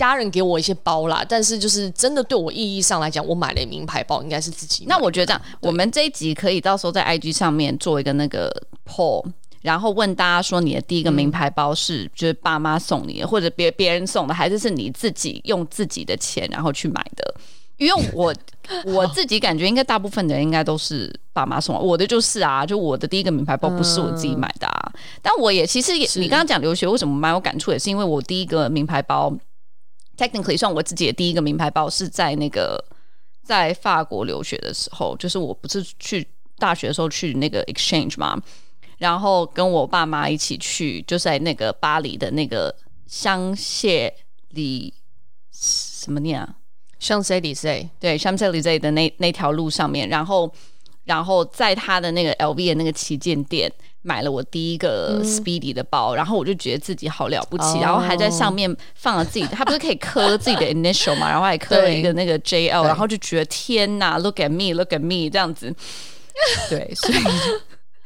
[0.00, 4.86] 家人给我一些包啦，但是就是真的对我意义上来讲，我买了名牌包，应该是自己。
[4.88, 8.50] 那我觉得这样，我们这一集可以到时候在 IG 上面做一个那个
[8.86, 9.22] poll，
[9.60, 17.34] 然后问大家说，你的第一个名牌包是、嗯、就是爸妈送你的，或者别别人送的，还是是你自己用自己的钱然后去买的？
[17.76, 18.34] 因为我
[18.86, 24.92] 我自己感觉，应该大部分的人应该都是爸妈送，我的就是啊，就我的第一个名牌包不是我自己买的啊。
[24.94, 29.30] 嗯、但我也其实也，你刚刚讲留学为什么蛮有感触，也是因为我第一个名牌包。
[30.20, 32.78] Technically 算我自己的第一个名牌包是在那个
[33.42, 36.28] 在法国留学的时候，就是我不是去
[36.58, 38.38] 大学的时候去那个 exchange 嘛，
[38.98, 44.12] 然后跟我爸妈一起去，就在那个巴黎的那个香榭
[44.50, 44.92] 里
[45.50, 46.56] 什么念啊？
[46.98, 50.52] 香榭里塞对，香榭里塞的那那条路上面，然后
[51.04, 53.72] 然后在他的那个 LV 的那个旗舰店。
[54.02, 65.74] 买了我第一个 Speedy 的包，嗯、然后我就觉得自己好了不起，哦、然后还在上面放了自己， 他不是可以刻自己的 initial 嘛，然后还刻了一个那个 JL，然后就觉得天哪，look at me，look at me 这样子，
[66.70, 67.18] 对，所以。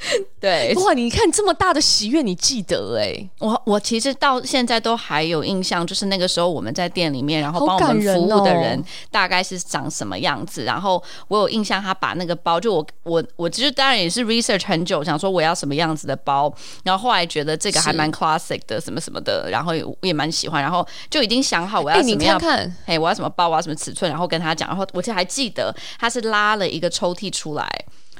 [0.40, 0.92] 对，哇！
[0.92, 3.30] 你看这么大的喜悦，你记得哎、欸？
[3.38, 10.62] 我我其实到现在都还有印象，就是那个时候我们在店里面，然后帮我们服务的人大概是长什么样子。
[10.62, 16.52] 哦、然后我有印象，他把那个包，就我我我其实当然也是 research 很久，想说我要什么样子的包。
[16.82, 20.62] 然后后来觉得这个还蛮 classic 的，什么什么的，然后也也蛮喜欢。
[20.62, 22.40] 然后就已经想好我要什么样，
[22.86, 24.68] 哎，我要什么包，我要什么尺寸，然后跟他讲。
[24.68, 27.66] 然后我其实还记得，他是拉了一个抽屉出来。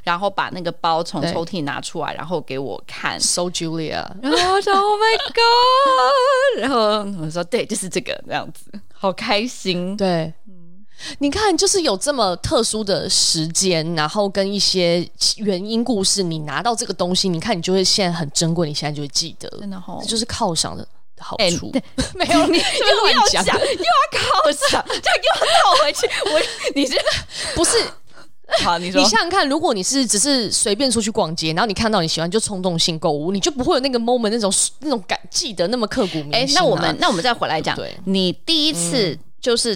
[0.04, 3.18] 然后把那个包从抽屉拿出来，然后给我看。
[3.18, 9.96] So Julia，然后我说 Oh my God，然后我说对，就是这个这样子，好开心。
[9.96, 10.84] 对，嗯，
[11.20, 20.86] 你看，就是有这么特殊的时间，然后跟一些原因故事，你拿到这个东西，你看，你就会现在很珍贵，你现在就会记得，真的好，这就是犒赏的
[21.18, 21.70] 好处。
[21.72, 21.82] 欸、
[22.14, 26.06] 没有你 又要讲，又要犒赏， 这样又要倒回去。
[26.26, 26.40] 我
[26.74, 26.94] 你是
[27.54, 27.78] 不是？
[28.62, 36.38] 好，你说，你想想看，如果你是只是随便出去逛街，然后你看到你喜欢就冲动性购物，你就不会有那个 moment 那种那种感记得那么刻骨铭心、啊。
[36.38, 39.74] 哎、欸，那我们那我们再回来讲，对你第一次就是，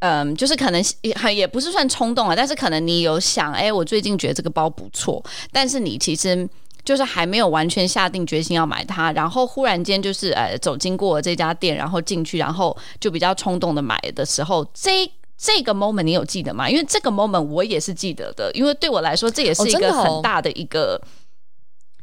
[0.00, 6.48] 嗯、呃，就是可能也也不是算冲动啊，但是可能你有想，哎、欸，我最近觉得这个包不错，但是你其实
[6.84, 15.08] 就是还没有完全下定决心要买它，然后忽然间就是呃走经过这家店，然后进去，然后就比较冲动的买的时候，这。
[15.42, 16.68] 这个 moment 你有记得吗？
[16.68, 21.08] 因为这个 moment 我也是记得的，因为对我来说这也是一个很大的一个，哦哦、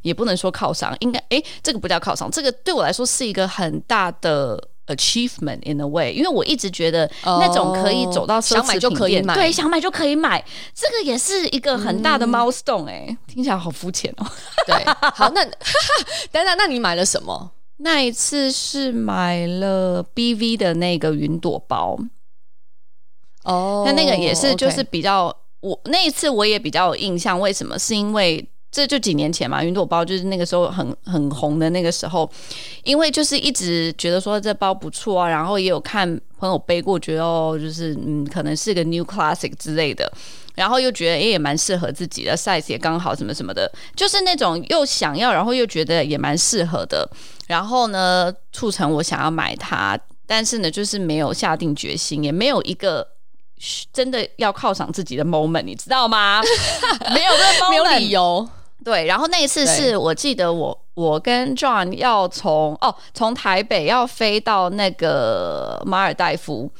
[0.02, 14.26] 也不能说犒赏，应该诶，这个不叫犒赏，这个对我来说是一个很大的 achievement in a way，因为我一直觉得那种可以走到想买就可以买，对，想买就可以买，这个也是一个很大的 milestone，哎、嗯，听起来好肤浅哦。
[14.66, 14.74] 对，
[15.14, 15.44] 好，那
[16.32, 17.52] 等等，那你买了什么？
[17.76, 21.96] 那一次是买了 BV 的那个云朵包。
[23.48, 27.76] 哦，那那个也是，就是比较.我那一次我也比较有印象，为什么？
[27.76, 32.30] 是因为这就几年前嘛，云朵包就是那个时候很很红的那个时候，
[32.84, 36.08] 因为就是一直觉得说这包不错啊，然后也有看
[36.38, 40.08] 朋友背过，觉得哦，就是嗯，可能是个 new classic 之类的，
[40.54, 47.10] 然后又觉得诶也蛮适合自己的 size 也刚好什么什么的，就是那种又想要，然后又觉得也蛮适合的，
[47.48, 53.17] 然后呢，促成我想要买它，但是呢，就是没有下定决心，也没有一个。
[53.92, 56.40] 真的要犒赏自己的 moment，你知道吗？
[57.14, 58.48] 没有这 moment，没有理由。
[58.84, 66.70] 对，然后那一次是我记得我我跟 John 要从哦从台北要飞到那个马尔代夫，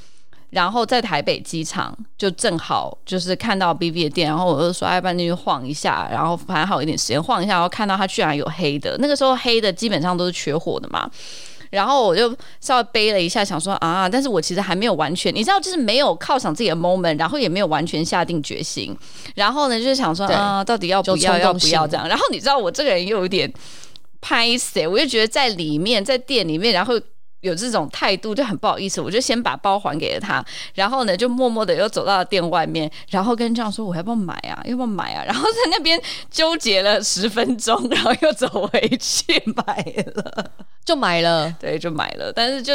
[0.50, 11.10] 然后在台北机场就正好就是看到 B B 的店，然后我就说哎，不然进去晃一下，然后反正还有一点时间晃一下，然后看到他居然有黑的，那个时候黑的基本上都是缺货的嘛。
[11.70, 18.96] 然后我就稍微背了一下，想说啊，但是我其实还没有完全，你知道，就是没有犒赏自己的 moment，然后也没有完全下定决心。
[19.34, 22.08] 然后呢，就是想说啊，到底要不要要不要这样？
[22.08, 23.52] 然后你知道我这个人又有点
[24.20, 26.94] 拍死，我就觉得在里面，在店里面，然后
[27.40, 34.60] 有这种态度就很不好意思，我就先把包还给了他，然后呢，就默默的又走到了店外面，然后跟这样说：“我要不要买啊？
[34.64, 40.50] 要不要买啊？” 然后在那边纠结了十分钟，然后又走回去买了，
[40.84, 42.32] 就买了，对，就买了。
[42.32, 42.72] 但是就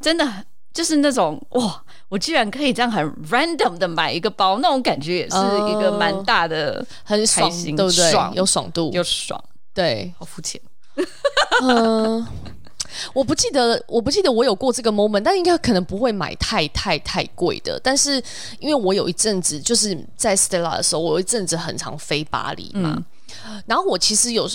[0.00, 0.26] 真的
[0.72, 8.10] 就是那种哇，我居然可以这样很 random 的买一个包，那种感觉也是一个蛮大的、呃、很开心，对不对？
[8.10, 9.40] 爽有爽度，又爽，
[9.72, 10.60] 对，好肤浅。
[11.62, 12.26] 嗯。
[13.12, 17.78] 我不记得，我不记得我有过这个 moment，但应该可能不会买太太太贵的。
[17.82, 18.22] 但是
[18.58, 23.02] 因为我有一阵子就是在 Stella 的时候，我有一阵子很常飞巴黎嘛，
[23.46, 24.50] 嗯、然后我其实有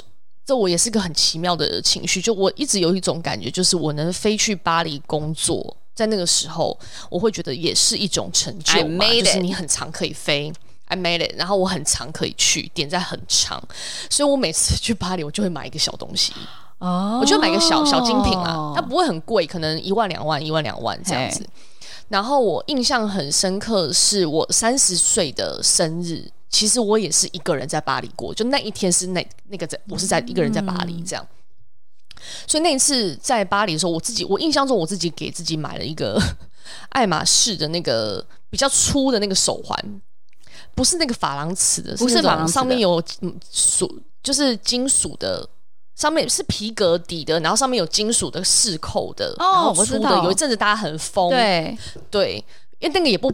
[0.45, 6.77] 这我也是个很奇妙的情绪，就我一直有一种感觉，就是我能飞去巴黎工作，在那个时候
[7.09, 10.53] 我会觉得也是一种成就嘛，就是你很常可以飞
[10.85, 13.63] ，I made it，然后我很常可以去，点在很长，
[14.09, 16.33] 所以我每次去巴黎，我就会买一个小东西。
[16.85, 21.43] 哦，我就买个小小精品啊，它不会很贵，可能一万两万、一万两万这样子。
[22.09, 31.27] 然后我印象很深刻，是我三十岁的生日，其实我也是一个人在巴黎过，就那一天是那那个在，我是在一个人在巴黎这样。
[32.45, 36.21] 所以那一次在巴黎的时候，我自己我印象中我自己给自己买了一个
[36.89, 40.01] 爱马仕的那个比较粗的那个手环，
[40.75, 43.01] 不是那个珐琅瓷的，不是珐琅，上面有
[43.51, 45.49] 属就是金属的。
[45.95, 50.23] 上面是皮革底的，然后上面有金属的饰扣的，哦、我知道。
[50.25, 51.77] 有一阵子大家很疯，对
[52.11, 52.43] 对，
[52.79, 53.31] 因为那个也不，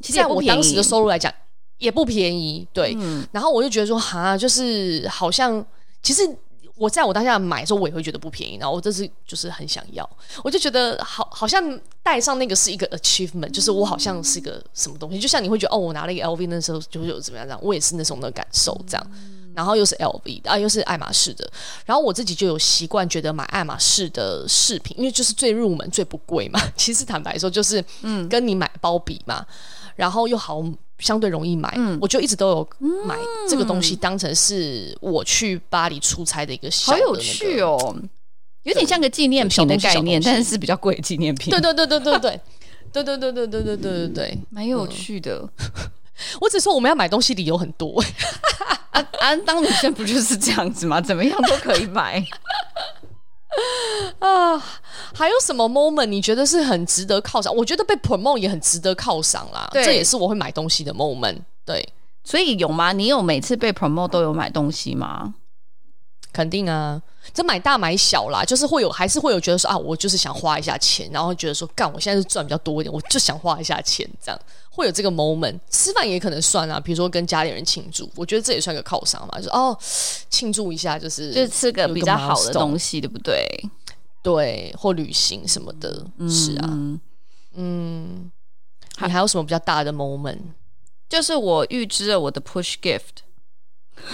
[0.00, 1.32] 其实在我当时的收入来讲
[1.78, 2.94] 也不便宜，对。
[2.96, 5.64] 嗯、然后我就觉得说，哈，就是好像，
[6.04, 6.22] 其实
[6.76, 8.56] 我在我当下买的时候，我也会觉得不便宜。
[8.60, 10.08] 然后我这次就是很想要，
[10.44, 19.10] 我就觉得好，好像戴上那个是一个 achievement，就是我好像是一个什么东西，就像你会觉得哦，我拿了一个 LV 那时候就会有怎么样这样，我也是那种的感受这样。
[19.54, 21.48] 然后又是 LV 的啊，又是爱马仕的。
[21.86, 26.60] 然后我自己就有习惯，觉得买爱马仕的饰品，因为就是最入门、最不贵嘛。
[26.76, 29.46] 其实坦白说，就是嗯，跟你买包比嘛，
[29.96, 30.62] 然后又好，
[30.98, 31.72] 相对容易买。
[31.76, 32.68] 嗯，我就一直都有
[33.04, 33.16] 买
[33.48, 37.96] 这个东西，当成是我去巴黎出差的一个小的、那个、好有趣哦，
[38.64, 41.50] 有点像个纪念品的概念，但是是比较贵的纪念品。
[41.50, 42.40] 对对对对对对
[42.92, 45.48] 对对对对对对对对对，蛮有趣的。
[46.40, 48.02] 我只说我们要买东西理由很多。
[48.90, 49.34] 啊啊！
[49.44, 51.00] 当女生不就是这样子吗？
[51.00, 52.24] 怎么样都可以买
[54.20, 54.56] 啊！
[55.14, 57.52] 还有什么 moment 你觉得是很值得犒赏？
[57.54, 59.68] 我觉得被 promote 也很值得犒赏啦。
[59.72, 61.38] 对这也是我会买东西的 moment。
[61.64, 61.86] 对，
[62.22, 62.92] 所以有吗？
[62.92, 65.34] 你有每次被 promote 都有买东西吗？
[66.32, 67.00] 肯定啊，
[67.32, 74.40] 这买大买小啦，就是会有，还是会有觉得说啊，我就是想花一下钱，然后觉得说，干，我现在是赚比较多一点，我就想花一下钱，这样
[74.74, 75.58] 会有这个 moment。
[75.70, 79.76] 吃饭也可能算啊，比如说跟家里人庆祝，我觉得这也算个犒赏嘛，就是哦，
[80.28, 83.46] 庆祝一下，就是就是吃个比较好的东西，对不对？
[84.22, 86.68] 对，或旅行什么的，嗯、是啊，
[87.54, 88.30] 嗯，
[89.00, 90.40] 你还有什么比较大的 moment？
[91.08, 93.22] 就是我预知了我的 push gift。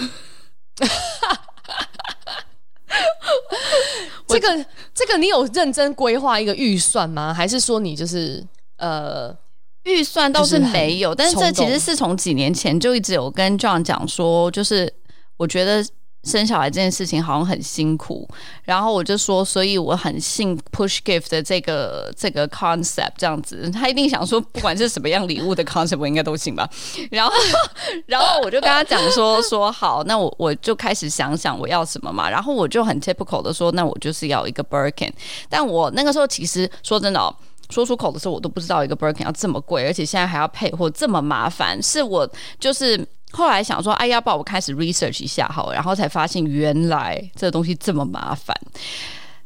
[4.27, 7.33] 这个这个，你有认真规划一个预算吗？
[7.33, 8.45] 还是说你就是
[8.77, 9.35] 呃，
[9.83, 14.93] 预算倒是没有，但是这其实是从几年前就一直有跟 John 讲说，就是
[15.37, 15.85] 我觉得。
[16.23, 18.29] 生小孩这件事情好像很辛苦，
[18.63, 26.69] 然后我就说，所以我很信 push gift 的这个这个 concept 这样子，他一定想说，不管是什么样礼物的 concept，我应该都行吧。
[27.09, 27.33] 然后，
[28.05, 32.29] 然后我就跟他讲说说好，那我我就开始想想我要什么嘛。
[32.29, 35.11] 然后我就很 typical 的说，那我就是要一个 Birkin。
[35.49, 37.35] 但我那个时候其实说真的哦，
[37.71, 42.29] 说出口的时候，我都不知道一个 Birkin 要这么贵，而且现在还要配货这么麻烦，是我
[42.59, 43.07] 就是。
[43.33, 48.53] 后来想说，哎要，不然我开始 research 一下好了，然后才发现原来这个东西这么麻烦，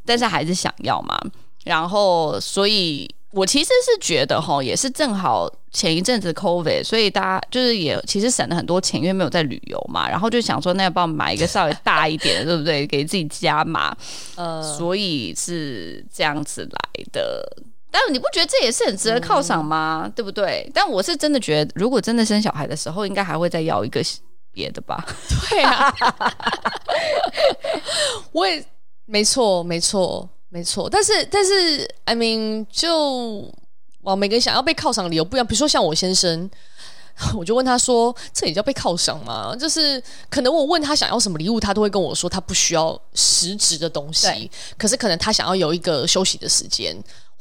[0.03, 1.15] 但是还是想要嘛。
[1.65, 10.09] 然后，所以我其实是觉得哈，也是正好前一阵子 COVID，所以大家就是也其实省了很多钱，因为没有在旅游嘛。
[10.09, 12.87] 然后就想说，那要不要买一个稍微大一点的，对不对？
[12.87, 13.95] 给自己加码。
[14.33, 17.47] 呃，所以是这样子来的。
[17.97, 20.01] 但你不觉得这也是很值得犒赏吗？
[20.03, 20.69] 嗯、对不对？
[20.73, 24.01] 但我是真的觉得，如果真的生小孩的时候，应该还会再要一个
[24.51, 25.01] 别的吧？
[25.49, 25.95] 对啊，
[28.33, 28.63] 我也
[29.05, 30.89] 没错，没错，没错。
[30.89, 33.49] 但是，但是，I mean，就
[34.01, 35.47] 哇，每个人想要被犒赏的理由不一样。
[35.47, 36.49] 比如说，像我先生，
[37.37, 46.95] 我就问他说：“这也叫被犒赏吗？”就是可能我问他想要什么礼物，他都会跟我说他不需要实质的东西，可是可能他想要有一个休息的时间。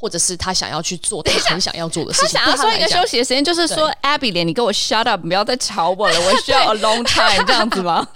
[0.04, 2.38] 或者是他想要去做他很想要做的事情。
[2.38, 8.06] 他想要说一个休息的时间，就是说 Abby 连，你给我 shut up，不要再吵我了， 我需要 a long time 这样子吗？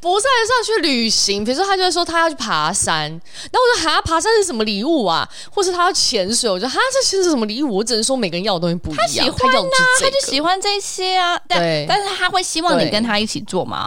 [0.00, 1.44] 不是，是要去旅行。
[1.44, 3.10] 比如说，他就会说他要去爬山，
[3.52, 5.28] 那我说哈，爬山是什么礼物啊？
[5.54, 7.76] 或是他要潜水，我说哈，这其实是什么礼物？
[7.76, 9.04] 我只能说每个人要的东西不一样。
[9.04, 9.68] 他喜欢啊，
[10.00, 11.38] 他，他就喜欢这些啊。
[11.46, 13.86] 对，但是他会希望你跟他一起做吗？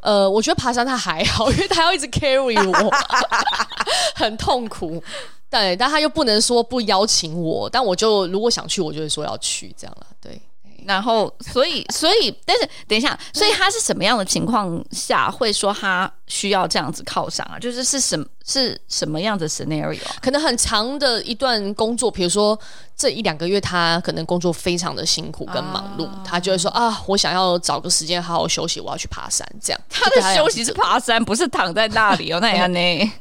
[0.00, 2.90] 呃，我觉得爬山他还好，因为他要一直 carry 我，
[4.14, 5.02] 很痛苦。
[5.54, 10.06] 对，但他又不能说不邀请我，但我就如果想去，我就会说要去这样了。
[10.20, 10.40] 对，
[10.84, 17.56] 然后所以所以，但是等一下，所以他是什么样的情况下会说他需要这样子犒赏啊？
[17.56, 20.00] 就是是什么是什么样的 scenario？
[20.20, 22.58] 可能很长的一段工作，比如说
[22.96, 29.48] 这一两个月，他可能工作非常的辛苦跟忙碌，啊、他就会说啊，我想要找个时间好好休息，我要去爬山。
[29.62, 32.40] 这样，他的休息是爬山，不是躺在那里哦。
[32.40, 33.12] 那样 呢？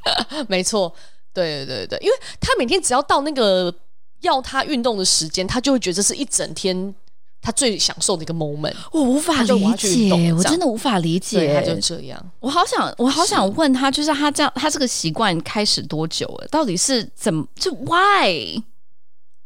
[0.47, 0.91] 没错。
[1.34, 3.73] 对对对，因为他每天只要到那个
[4.21, 6.93] 要他运动的时间，他就会觉得这是一整天
[7.41, 8.73] 他最享受的一个 moment。
[8.91, 12.31] 我无法理解，我真的无法理解，他就这样。
[12.39, 16.47] 我好想，我好想问他，就是他这样，他这个习惯开始多久了？
[16.49, 17.45] 到底是怎么？
[17.55, 18.61] 就 why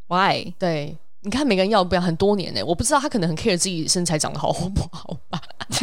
[0.06, 0.52] why？
[0.58, 0.96] 对。
[1.28, 2.64] 你看每个人要不要很多年呢？
[2.64, 5.38] 我不知道他可能很 care 自己身材长得好或不好吧。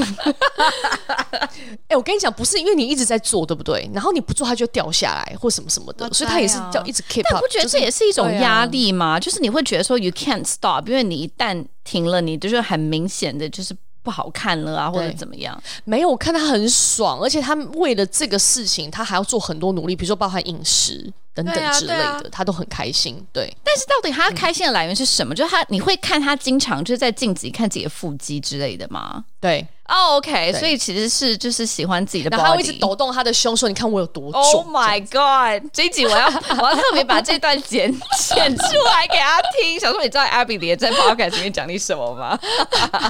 [1.86, 3.88] 哎、欸，我跟你讲，不是因为你一直在做，对不对？
[3.93, 7.34] 然后你不做，它就掉下来或什么什么的，所以他也是叫一直 keep up。
[7.34, 9.20] 但不觉得这也是一种压力吗？
[9.20, 15.62] 就是、啊、就是你会觉得说 you can't stop，因为你一旦停了，你就是很明显的就是不好看了啊，或者怎么样？
[15.84, 21.14] 没有，我看他很爽，而且他为了这个事情，他还要做很多努力，比如说包含饮食。
[21.36, 23.24] 等等之类的，啊啊、他都很开心。
[23.34, 25.34] 对，但是到底他开心的来源是什么？
[25.34, 29.26] 嗯、就是他，你会看他经常就是在镜子里看自己的腹肌之类的吗？
[29.42, 35.70] 对，哦、oh,，OK，所以其实是就是喜欢自己的然后他会一直抖动他的胸，说：“你看我有多重。” Oh my god！
[35.74, 36.26] 这一集我要
[36.58, 42.40] 我要特别把这段剪剪出来给他听，想说你知道 Abby 也在 Podcast 里面讲你什么吗？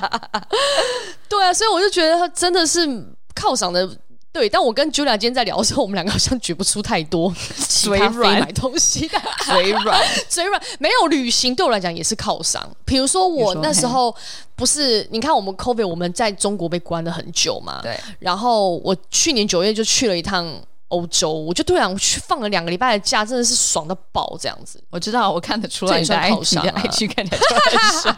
[1.29, 2.87] 对啊，所以我就觉得他真的是
[3.35, 3.87] 犒赏的。
[4.35, 7.33] 对，但我跟 Julia 今天在聊的时候，我们两个好像举不出太多
[7.69, 9.17] 嘴软买东西的
[9.47, 12.69] 嘴软 嘴软，没有旅行对我来讲也是犒赏。
[12.83, 14.13] 比如说我那时候
[14.53, 17.97] 不是，你看我们 COVID 我们在中国被关了很久嘛，对。
[18.19, 20.45] 然后我去年九月就去了一趟
[20.89, 24.81] 欧洲，我就突然去放了两个礼拜的假，真的是爽到爆这样子。
[24.89, 27.59] 我知道，我看得出来你的犒赏，爱去看得出来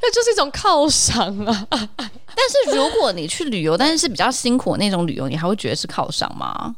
[0.00, 1.66] 那就是一种犒赏啊。
[1.70, 6.76] 但是如果你去旅游，但是是比较辛苦的那种旅游，你还会觉得是犒赏吗？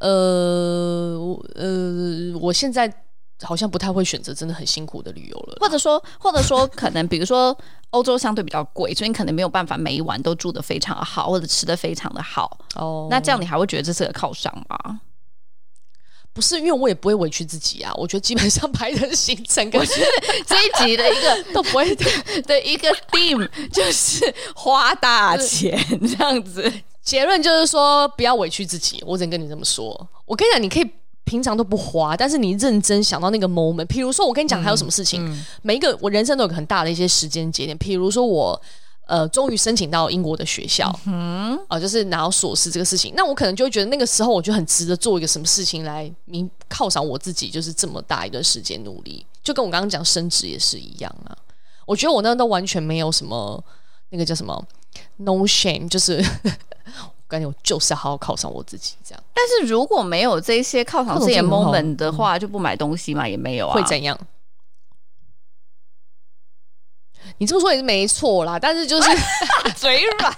[0.00, 1.16] 呃，
[1.54, 2.92] 呃，我现在
[3.42, 7.56] 好像不太会选择真的很辛苦的旅游了，或者说，或者说， 可能比如说
[7.90, 12.58] 欧洲相对比较贵，所以你可能没有办法每一晚都住的非常好，或者吃的非常的好。
[12.74, 15.00] 哦，那这样你还会觉得这是个犒赏吗？
[16.32, 17.90] 不是，因为我也不会委屈自己啊。
[17.94, 19.80] 我觉得基本上排的行程，跟
[20.46, 22.04] 这一集的一个 都不会的
[22.42, 26.70] 的 一个 theme 就是花大钱这样子。
[27.02, 29.02] 结论就是说，不要委屈自己。
[29.06, 30.08] 我只能跟你这么说。
[30.26, 30.90] 我跟你讲，你可以
[31.26, 37.78] 平常都不花，但是你认真想到那个 moment，譬如说，我跟你讲还有什么事情，嗯嗯、每一个我人生都有很大的一些时间节点。
[37.78, 38.58] 譬如说我。
[39.08, 51.30] 呃，终于申请到英国的学校，嗯哼，啊，就是拿到硕士这个事情，那我可能就会觉得那个时候我就很值得做一个什么事情来明犒赏我自己，就是这么大一段时间努力，就跟我刚刚讲升职也是一样啊。
[51.86, 53.64] 我觉得我那都完全没有什么
[54.10, 54.60] 那个叫什么
[55.18, 56.20] no shame，就是
[57.26, 59.22] 我感觉我就是要好好犒赏我自己这样。
[59.34, 64.16] 但是如果没有这些犒赏自己的 moment 的话，就不买东西嘛，也没有啊，会怎样？
[67.38, 69.10] 你这么说也是没错啦，但是就是
[69.74, 70.36] 嘴软，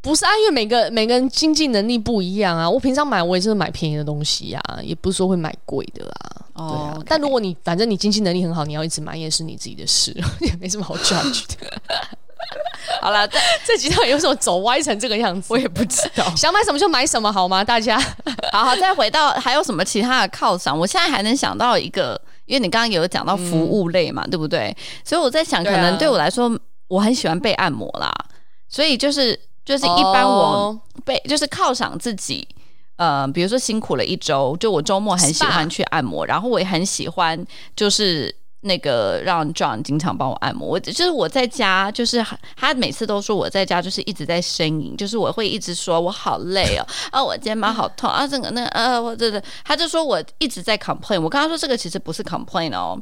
[0.00, 0.30] 不是啊？
[0.38, 2.68] 因为每个每个人经济能力不一样啊。
[2.68, 6.12] 我平常买我也是买便宜的东西啊，也不是说会买贵的啦。
[6.54, 7.04] 哦、对啊，okay.
[7.06, 11.80] 但如果你反正你经济能力很好，你要一直买也是你自己的事， 也没什么好 judge 的。
[13.02, 16.24] 好了，这 这几套有什么走歪成这个样子，我也不知道。
[16.36, 17.62] 想买什么就买什么好吗？
[17.64, 17.98] 大家，
[18.52, 20.78] 好好再回到还有什么其他的犒赏？
[20.78, 22.20] 我现在还能想到一个。
[22.46, 24.72] 因为你刚刚有讲到服务类嘛，嗯、对不对？
[25.04, 28.08] 所以我在想，可能对我来说，啊、我很喜欢被按摩啦。
[28.68, 32.46] 所以就是就是一般我被、哦、就是犒赏自己，
[32.98, 37.44] 呃，比如说辛苦了一周，就我周末很喜欢去按摩然后我也很喜欢
[37.74, 38.32] 就是。
[38.62, 42.24] 那个让 John 经常帮我按摩，我就是我在家，就是
[42.56, 53.00] 他每次都说我在家就是一直在呻吟，就是我会一直说我好累哦，啊，我肩膀好痛啊，这个那个呃，我这个，他就说我一直在 complain，我跟他说这个其实不是 complain 哦，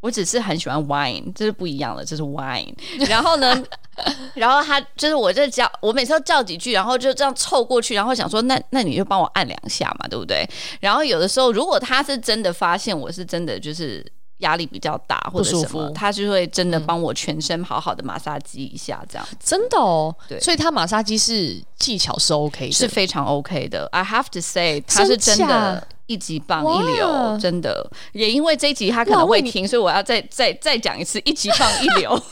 [0.00, 2.74] 我只是很喜欢 wine，这是不一样的，这是 wine。
[3.08, 3.62] 然后呢，
[4.34, 10.44] 然后他就是我这叫我每次都叫几句，然后就这样凑过去，然后想说那那你就帮我按两下嘛，对不对？
[10.80, 14.04] 然后有的时候如果他是真的发现我是真的就是。
[14.38, 20.14] 压力比较大或者什么，他就会真的帮我全身好好的马杀鸡一下，这样、嗯、真的哦。
[20.28, 23.88] 对，所以他马杀鸡是技巧是 OK 的，是非常 OK 的。
[23.92, 27.90] I have to say，他是真的一级棒一流，真的。
[28.12, 32.16] 也因为这一集他可能会听，所以我要再再再讲一次，一级棒一流。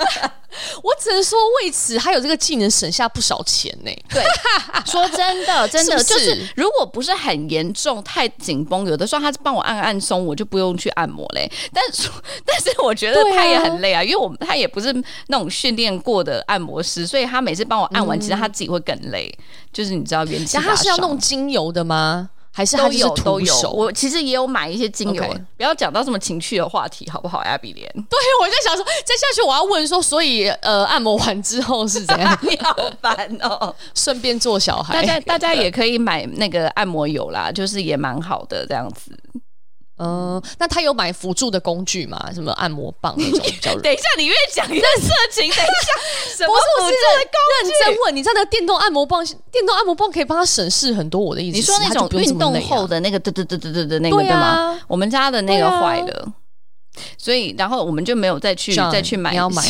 [0.82, 3.90] 我只能说，为此还有这个技能省下不少钱呢。
[4.08, 4.22] 对，
[4.86, 11.50] 说真的，真的就是，如果不是很严重、太紧绷，有的时候他帮我按按松，我就不用去按摩嘞。
[11.72, 12.08] 但是，
[12.44, 14.92] 但是我觉得他也很累啊，啊因为我们他也不是
[15.28, 19.32] 那种训练过的按摩师，所以他每次帮我按完，嗯、其实他自己会更累。
[19.72, 20.70] 就是你知道，元气大伤。
[20.70, 22.30] 他是要弄精油的吗？
[22.52, 25.22] 还是，还是都有都有，我其实也有买一些精油。
[25.22, 25.44] Okay.
[25.56, 32.36] 不要讲到这么情趣的话题，好不好？Abby 莲，对，我在想说，再下去我要问说，所以呃，按摩完之后是怎样？
[32.42, 34.94] 你好烦哦，顺便做小孩。
[34.94, 39.16] 大家大 家也可以买那个按摩油啦，就是也蛮好的这样子。
[40.02, 42.18] 嗯，那他有买辅助的工具吗？
[42.32, 43.40] 什么按摩棒那种？
[43.82, 45.42] 等一下，你越讲越色情。
[45.42, 45.64] 等一下，
[46.38, 47.70] 什么辅助的工具？
[47.70, 49.22] 认真问，你知道那个电动按摩棒，
[49.52, 51.20] 电动按摩棒可以帮他省事很多。
[51.20, 54.80] 我的意思，你说那种运动后的那个，对对对对对对，那个对吗？
[54.88, 56.32] 我们家的那个坏了，
[57.18, 59.32] 所以然后我们就没有再去再去买。
[59.32, 59.62] 你要买？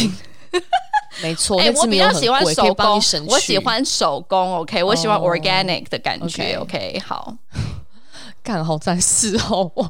[1.23, 4.59] 没错，哎，我比较喜欢手工，我喜欢手工。
[4.59, 6.55] OK，我喜欢 organic 的感觉。
[6.55, 7.35] OK，好。
[8.43, 9.71] 干好战士哦！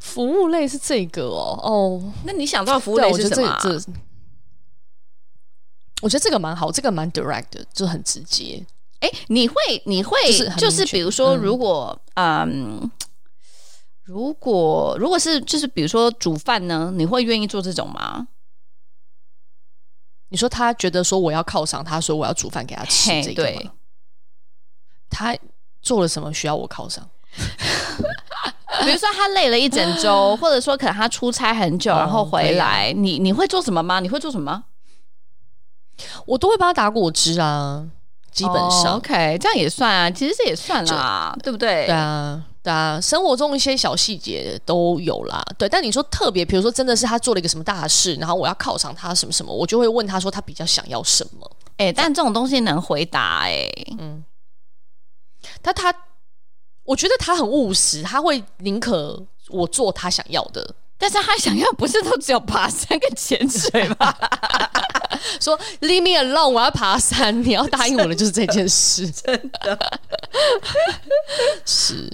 [0.00, 3.60] 服务类是这个哦哦，那你想到服务类是什么、啊？
[6.02, 8.64] 我觉得这个、蛮好，这个蛮 direct 的，就很直接。
[9.00, 12.90] 哎、欸，你会你会就是，就是比如说，如果嗯，嗯，
[14.04, 18.28] 如果如果是就是比如说煮饭呢，你会愿意做这种吗？
[20.28, 23.70] 你说他觉得说我要犒赏他，说我要煮饭给他吃，这个对。
[25.10, 25.36] 他
[25.82, 27.08] 做了什么需要我犒赏？
[28.84, 34.00] 比如说他累了一整周， 或者说可能他出差很久，然后回来，哦、你你会做什么吗？
[34.00, 34.64] 你会做什么？
[36.26, 37.86] 我都会帮他打果汁啊，
[38.30, 41.86] 基本上、哦、OK，这样也算啊，其实这也算啦，对不对？
[41.86, 45.42] 对啊，对啊，生活中一些小细节都有啦。
[45.56, 51.50] 对，但你说特别，比如说真的是他做了一个什么大事，然后我要犒赏他什么什么，我就会问他说他比较想要什么。
[51.78, 54.22] 哎、欸，但这种东西能回答哎、欸，嗯。
[55.62, 55.94] 但他，
[56.84, 64.14] 我觉得他很务实，他会宁可我做他想要的，但是他想要不是都只有爬山跟潜水吗？
[65.40, 69.78] 说 Leave me alone，我要爬山，你要答应我的就是这件事， 真的
[71.64, 72.10] 是。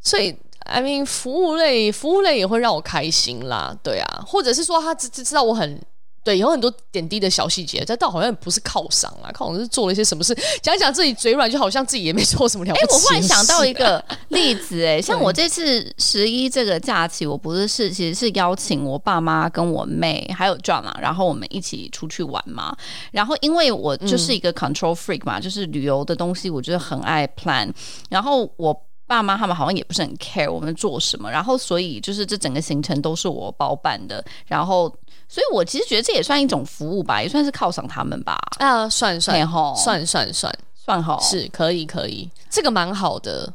[0.00, 5.80] 所以，I mean，服务类，服务类也会让我开心啦，对啊，或者是说他只知道我很。
[6.24, 12.84] 对，有很多点滴的小细节，这倒好像不是犒赏啊，犒赏是做了一些什么事，讲讲自己嘴软，就好像自己也没做什么了不起。
[12.84, 22.76] 哎，我忽然想到一个例子，哎， 像我这次十一这个假期，我不是是其实是邀请我爸妈跟我妹还有 John 啊，然后我们一起出去玩嘛。
[23.10, 27.72] 然后因为我就是一个 control freak 嘛，嗯、就是旅游的东西，我就是很爱 plan。
[28.08, 28.72] 然后我
[29.08, 34.94] 爸妈他们好像也不是很 care 我们做什么，然后所以就是这整个行程都是我包办的，然后。
[35.32, 38.38] 所以，我其实觉得这也算一种服务吧，也算是犒赏他们吧。
[38.58, 43.50] 啊，算算吼，算算算算好，是可以可以，这个蛮好的。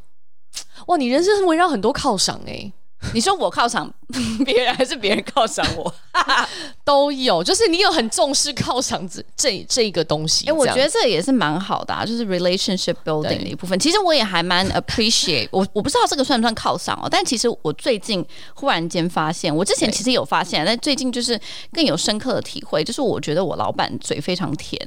[0.88, 2.74] 哇，你人生围绕很多犒赏哎。
[3.14, 3.92] 你说我犒赏
[4.44, 5.94] 别人，还是别人犒赏我？
[6.84, 10.46] 都有，就是你有很重视犒赏这这这个东西。
[10.46, 13.78] 哎、欸，我觉得这也是蛮好的，啊，就是 relationship building 的一部分。
[13.80, 17.08] 其实我也还蛮 appreciate 我，我不知道这个算不算犒赏哦。
[17.10, 18.26] 但其实我最近
[18.56, 21.40] 忽然间发现，我之前其实有发现，但最近就是
[21.72, 24.82] 更有深刻的体会，就是我觉得我老板嘴非常甜。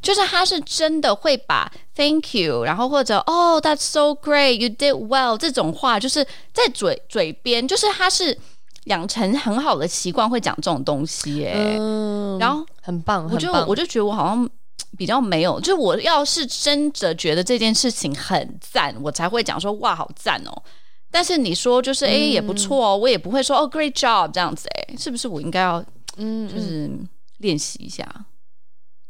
[0.00, 8.36] 就是他是真的会把 Thank you，然后或者 Oh That's so great, you did well 这种话，就是在嘴嘴边，就是他是
[8.84, 11.76] 养成很好的习惯，会讲这种东西耶。
[11.78, 14.48] 嗯，然后很棒，我就我就觉得我好像
[14.96, 20.62] 比较没有，就我要是真的觉得这件事情很赞，我才会讲说哇好赞哦。
[21.10, 25.82] 但是你说就是哎、嗯、也不错哦，我也不会说哦 Great job 这样子哎，是不是我应该要
[26.16, 26.90] 嗯就是
[27.38, 28.06] 练习一下？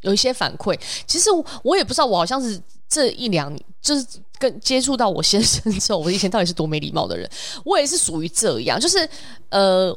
[0.03, 1.29] 有一些反馈，其实
[1.63, 4.07] 我也不知道，我好像是这一两，就是
[4.39, 7.29] 跟接触到我先生之后， 我以前到底是多没礼貌的人，
[7.65, 9.09] 我也是属于这样，就是
[9.49, 9.97] 呃，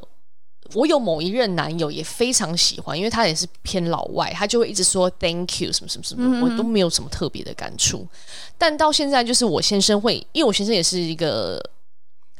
[0.73, 8.07] 我有某一任男友也非常喜欢，因为他也是偏老外，他就会一直说 Thank you 什么什么什么，我都没有什么特别的感触。
[8.57, 11.61] 但到现在，就是我先生会，因为我先生也是一个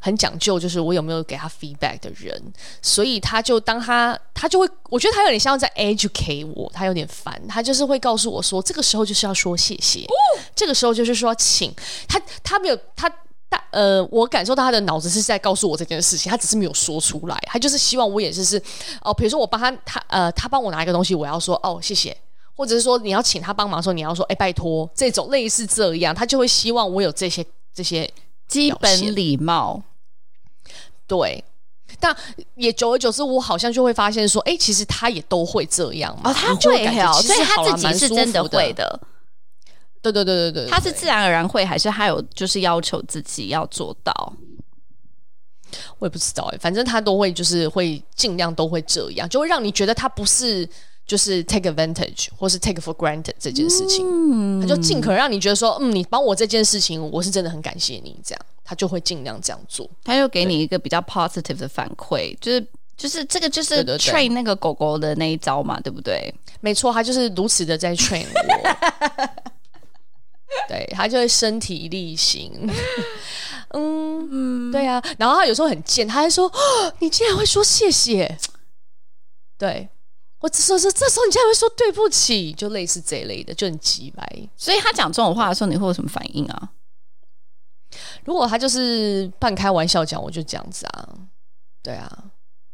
[0.02, 2.42] 很讲究，就是我有没有给他 feedback 的人，
[2.82, 10.14] 所以他就当他他就会，我觉得他有点像在 educate 我，他有点烦，他就是会告诉我说，这个时候就是要说谢谢，哦、
[10.54, 11.74] 这个时候就是说请。
[12.08, 13.08] 他，他没有他
[13.48, 18.62] 大呃，我感受到他的脑子是在告诉我这件事情，他只是没有说出来，他就是希望我也是是
[19.02, 22.18] 哦，比如说我帮他他呃，他帮我拿一个东西，我要说哦谢谢，
[22.56, 28.12] 或者是说你要请他帮忙的时候，你要说哎拜托，这种类似这样，他就会希望我有这些这些
[28.48, 29.82] 基本礼貌。
[31.20, 31.44] 对，
[32.00, 32.16] 但
[32.56, 36.32] 也久而久之，我好像就会发现说，哎，其实他也都会这样嘛。
[36.32, 38.98] 哦，他会哦，所以他自己是真的会的。
[40.02, 44.34] 对对对对对，他是自然而然会，还是他有就是要求自己要做到？
[46.00, 50.66] 我也不知道哎，反正他都会就是会尽量都会这样，就会让你觉得他不是
[51.12, 58.42] 就是 take advantage 或是 take for granted 这件事情，嗯，他就尽可能让你觉得说，嗯，你帮我这件事情，我是真的很感谢你这样。
[58.64, 66.34] 他就会尽量这样做，他就给你一个比较 positive 的反馈，就是就是这个就是 train 那个狗狗的那一招嘛，对不对？
[66.62, 68.40] 没错，他就是如此的在 train 我，
[70.70, 72.54] 对，他就会身体力行，
[73.76, 78.38] 嗯嗯，对啊，然后他有时候很贱，他还说：“哦， 你竟然会说谢谢。”
[79.60, 79.90] 对，
[80.42, 84.50] 我只说是这时候你竟然会说对不起，就类似这一类的，就很急白。
[84.58, 86.70] 所以他讲这种话的时候，你会有什么反应啊？
[88.26, 91.10] 如果他就是半开玩笑讲，我就这样子啊，
[91.84, 92.10] 对啊，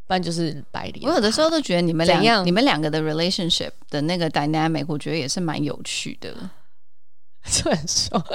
[0.05, 1.07] 不然就是白脸。
[1.07, 6.49] 我有的时候都觉得你们两样，你们两个的 relationship 的那个 dynamic，我觉得也是蛮有趣的。
[7.49, 8.25] 这样说，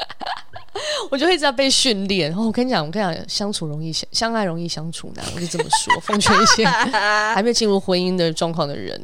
[1.10, 2.30] 我就会这样被训练。
[2.30, 6.00] 然后我跟你讲，我跟你讲，相处容易相相爱容易相处难，我就这么说。
[6.00, 6.64] 奉劝一些
[7.34, 9.00] 还没有进入婚姻的状况的人。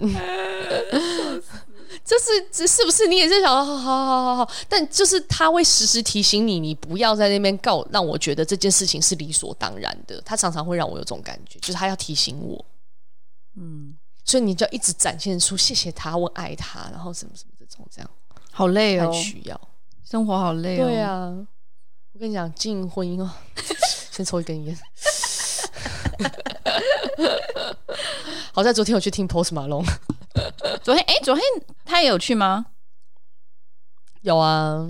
[2.04, 3.54] 这是这是不是你也在想？
[3.54, 10.18] 好好好好好，但就是他会时时提醒你，你不要在那边告，让我觉得这件事情是理所当然的。
[10.24, 12.64] 他常常会让我有这种感觉，就是他要提醒我，
[13.56, 13.94] 嗯，
[14.24, 18.11] 所以你就要一直展现出谢谢他，我爱他，然后什么什么这种这样，
[18.52, 19.61] 好累哦，需要
[20.09, 20.86] 生活好累哦。
[20.86, 21.28] 对啊，
[22.14, 23.30] 我跟你讲，经营婚姻哦，
[24.11, 24.74] 先抽一根烟。
[28.52, 29.86] 好在昨天我去听 Post Malone。
[30.82, 31.44] 昨天哎，昨天
[31.84, 32.66] 他也有去吗？
[34.22, 34.88] 有啊。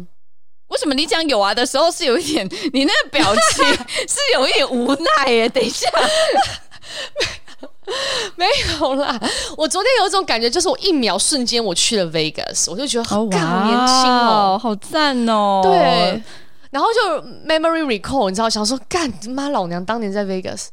[0.69, 3.65] 为什么你讲有啊的时候是有一点，你那个表情
[4.07, 5.49] 是有一点无奈耶？
[5.49, 5.89] 等一下，
[8.37, 8.47] 没
[8.81, 9.19] 有啦。
[9.57, 15.61] 我昨天有一种感觉，就是我一秒瞬间我去了 Vegas，我就觉得好、oh, 年轻哦，好赞哦。
[15.63, 16.23] 对，
[16.71, 20.67] 然后就 memory recall，你知道，想说干妈老娘当年在 Vegas，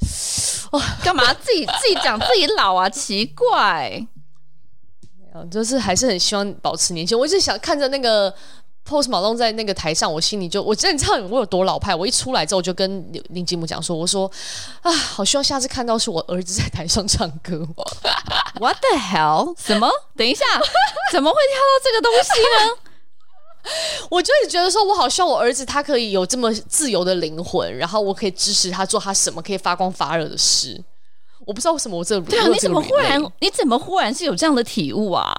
[0.72, 2.90] 哇，干嘛自己自己讲自己老啊？
[2.90, 4.08] 奇怪。
[5.52, 7.20] 就是还是很希望保持年轻。
[7.20, 8.34] 我一直想看着那个
[8.88, 11.96] Post Malone 在那个台上，我心里就我真的知道我有多老派。
[11.96, 14.30] 我一出来之后就跟林吉姆讲说：“我说
[14.82, 17.68] 啊，好希望下次看到是我儿子在台上唱歌。
[18.60, 19.56] ”What the hell？
[19.58, 19.90] 什么？
[20.16, 20.46] 等一下，
[21.12, 22.78] 怎么会跳到这个东西呢？
[24.12, 30.80] 我就是觉得说，我好希望我儿子他可以有这么自由的灵魂，然后我可以支持他做他什么可以发光发热的事。
[31.48, 35.36] 我不知道为什么我这对啊，你怎么忽然你怎么忽然是有这样的体悟啊？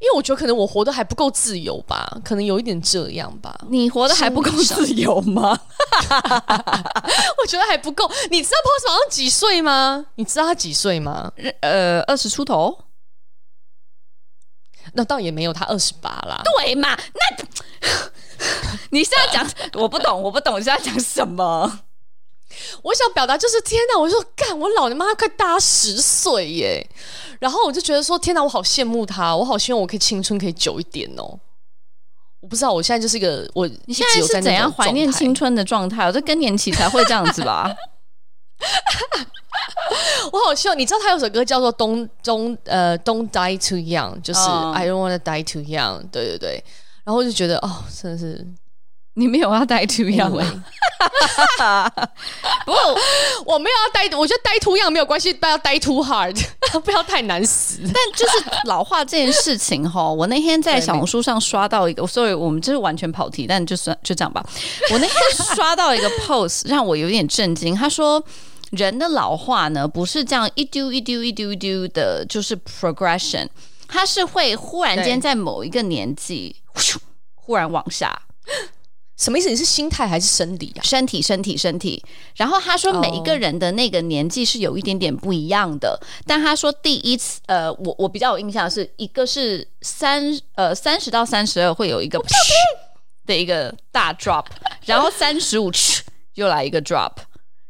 [0.00, 3.58] 因为我觉得可能我活得还不够自由吧，可能有一点这样吧。
[3.68, 5.58] 你活得还不够自由吗？
[7.42, 8.10] 我觉得还不够。
[8.30, 10.06] 你知道 Post Malone 几岁吗？
[10.14, 11.30] 你知道他几岁吗？
[11.60, 12.84] 呃，二十出头。
[14.94, 16.40] 那倒也没有，他二十八啦。
[16.56, 16.96] 对嘛？
[17.14, 17.44] 那
[18.90, 19.48] 你现在讲
[19.80, 21.80] 我不懂，我不懂你现在讲什么？
[22.82, 23.98] 我想表达就是天哪！
[23.98, 26.86] 我就说干，我老你妈快大十岁耶！
[27.38, 31.38] 然后我就觉得说天哪，我好羡慕他，我好希望我可以青春可以久一点哦。
[32.40, 36.06] 我不知道我现在就是一个我，你现在是怎样怀念青春的状态？
[36.06, 37.70] 我这更年期才会这样子吧？
[40.32, 46.08] 我好希望你知道他有首歌叫做 Don't Don't 呃 Don't Die Too Young，就是 I don't wanna die too young。
[46.10, 46.64] 对对对，
[47.04, 48.46] 然后我就觉得哦，真的是。
[49.14, 50.30] 你没有要 die too young
[52.64, 52.98] 不过
[53.44, 56.36] 我没有要 die，我觉得 die too young 没有关系，不要 die too hard，
[56.84, 57.80] 不要太难死。
[57.92, 64.44] 但就是老化这件事情哈，我那天在小红书上刷到一个，sorry，我们就是完全跑题，但就算就这样吧。
[64.92, 65.12] 我那天
[65.54, 67.74] 刷到一个 post，让我有点震惊。
[67.74, 68.22] 他说，
[68.70, 73.48] 人的老化呢，不是这样一丢一丢一丢一丢的，就是 progression，
[73.88, 76.56] 它是会忽然间在某一个年纪
[77.34, 78.22] 忽然往下。
[79.20, 79.50] 什么意思？
[79.50, 80.80] 你是心态还是生理啊？
[80.82, 82.02] 身体，身体，身体。
[82.36, 85.90] 然后他说，每一个人的那个年纪是有一点点不一样的。
[85.90, 86.22] Oh.
[86.26, 92.18] 但他说，第一次，呃，我我比较有印象的是一个是三呃三十到三十二会有一个
[93.26, 94.46] 的一个大 drop，
[94.86, 95.70] 然后三十五
[96.36, 97.12] 又来一个 drop，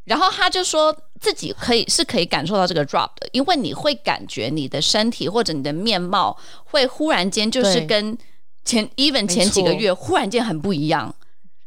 [0.04, 8.16] 然后他就说自己可以是可以感受到这个 drop 的，因为你会感觉你的身体或者你的面貌会忽然间就是跟
[8.64, 11.12] 前 even 前几个月忽然间很不一样，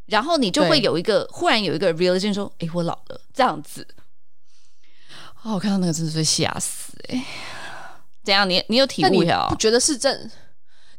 [0.05, 3.87] 然后你就会有一个忽然有一个 realization 说，哎，我老了这样子。
[5.41, 7.25] 哦，我看到那个真的是吓死哎、欸！
[8.23, 8.49] 怎样？
[8.49, 9.47] 你你有体悟呀？
[9.49, 10.29] 不觉得是真？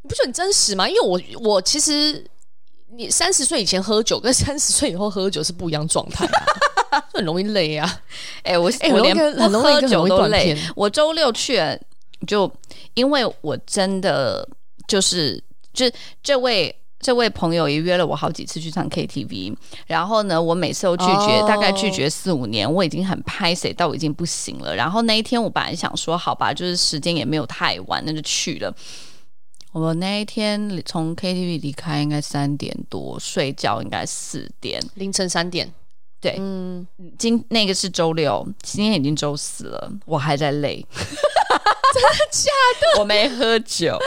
[0.03, 0.89] 你不觉得很真实吗？
[0.89, 2.25] 因为我我其实
[2.91, 6.27] 你三十岁以前喝酒跟三十岁以后喝酒是不一样状态、
[6.91, 8.01] 啊， 很容易累啊！
[8.43, 10.57] 哎、欸，我哎、欸，我连不喝酒都累。
[10.77, 11.59] 我周六去
[12.27, 12.51] 就
[12.95, 14.47] 因为我真的
[14.89, 15.43] 就是
[15.73, 15.91] 就
[16.23, 16.75] 这位。
[17.05, 19.55] 这位朋友也约了我好几次去唱 KTV，
[19.87, 21.47] 然后呢，我每次都拒绝，oh.
[21.47, 24.75] 大概拒绝四五年，我已经很拍谢，到我已经不行了。
[24.75, 28.75] 然后那一天，我本来想说，好吧，就是时间也没有太晚，那就去了。
[29.73, 35.71] 我那一天从 KTV 离开应该三点多，睡觉应该四点，凌晨三点。
[36.23, 36.87] 对，嗯，
[37.19, 42.51] 今那个是周六，今天已经周四了，我还在累， 真的假
[42.95, 42.97] 的？
[42.99, 43.99] 我没喝酒。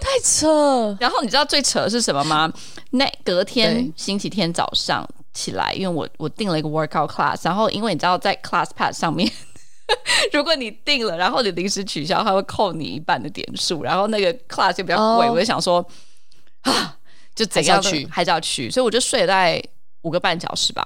[0.00, 0.96] 太扯！
[1.00, 2.52] 然后你知道最扯的是什么吗？
[2.90, 9.30] 那隔天星期天早上起来，因为我我订了一个 workout class，然后因为你知道在 ClassPass 上面，
[10.32, 15.34] 如果你定了，然后你临时取消，他会扣你一半的点数，然后那个 class 就比较贵，oh.
[15.34, 15.84] 我就想说
[16.62, 16.96] 啊，
[17.34, 19.62] 就怎样去还是要去，所以我就睡了大概
[20.02, 20.84] 五个半小时吧，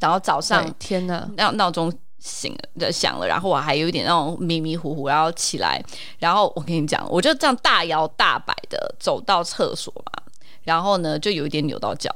[0.00, 1.92] 然后早上天哪，闹闹钟。
[2.24, 5.82] 醒了就响了，然后我还有一点那种迷迷糊糊，然后起来，
[6.20, 10.22] 然后我跟你讲，我就这样大摇大摆的走到厕所嘛，
[10.62, 12.08] 然后呢就有一点扭到脚，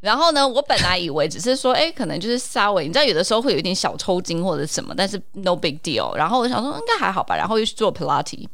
[0.00, 8.46] 然后呢我本来以为只是说，哎，可能就是稍微，你知道有的时候会有一点小抽筋或者什么，但是 no big deal，然后我想说应该还好吧，然后又去做 Pilates，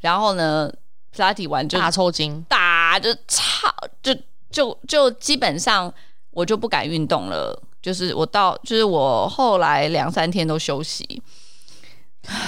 [0.00, 0.72] 然后呢
[1.14, 3.68] Pilates 完就大抽筋，大就超
[4.02, 4.14] 就
[4.50, 5.92] 就就基本上
[6.30, 7.62] 我就不敢运动了。
[7.84, 11.22] 就是我到，就是我后来两三天都休息，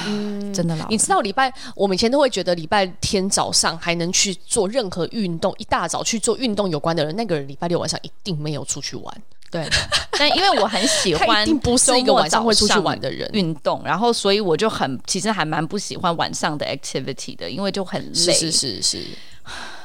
[0.06, 0.88] 嗯，真的老。
[0.88, 9.22] 你知道礼拜，我们以前都会觉得礼拜天早上还能去做任何运动，一大早去做运动有关的人，那个人礼拜六晚上一定没有出去玩。
[9.50, 9.68] 对，
[10.12, 18.32] 但因为我很喜 欢，一定不是一个晚上会出去玩的人运动，然后所以我就很其实还蛮不喜欢晚上的 activity 的，因为就很累。
[18.32, 19.04] 是是是是。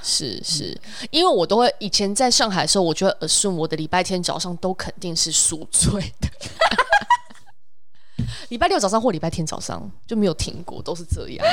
[0.03, 0.79] 是是，
[1.09, 6.27] 因为我都会以前在上海的时候，我觉得 assume 我的礼拜天早上都肯定是宿醉的，
[8.49, 11.45] 礼拜六早上或礼拜天早上就没有停过，都是这样。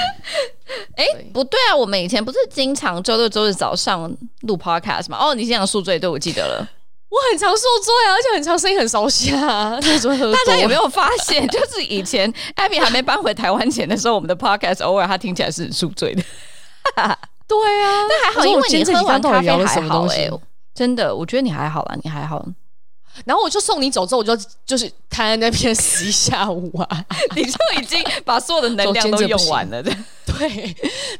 [0.97, 5.19] 哎、欸，不对啊，我们以前不是经常周六周日早上录 podcast 吗？
[5.19, 6.69] 哦，你经常宿醉，对，我记得了。
[7.09, 9.81] 我很常宿醉啊，而且很常声音很熟悉啊。
[9.81, 16.23] 大家有没有发现， 就是以前艾米还没搬回台湾前的时候，我们的 podcast 偶尔他听起来是很宿醉的。
[17.49, 20.41] 对啊，但还好，因为你喝完咖啡还好哎、欸，
[20.75, 22.47] 真的，我觉得你还好啦，你还好。
[23.25, 29.93] 然后我就送你走之后，我就就是瘫在那边死一下午啊， 你就已经把所有的能量都用完了， 对
[30.27, 30.77] 对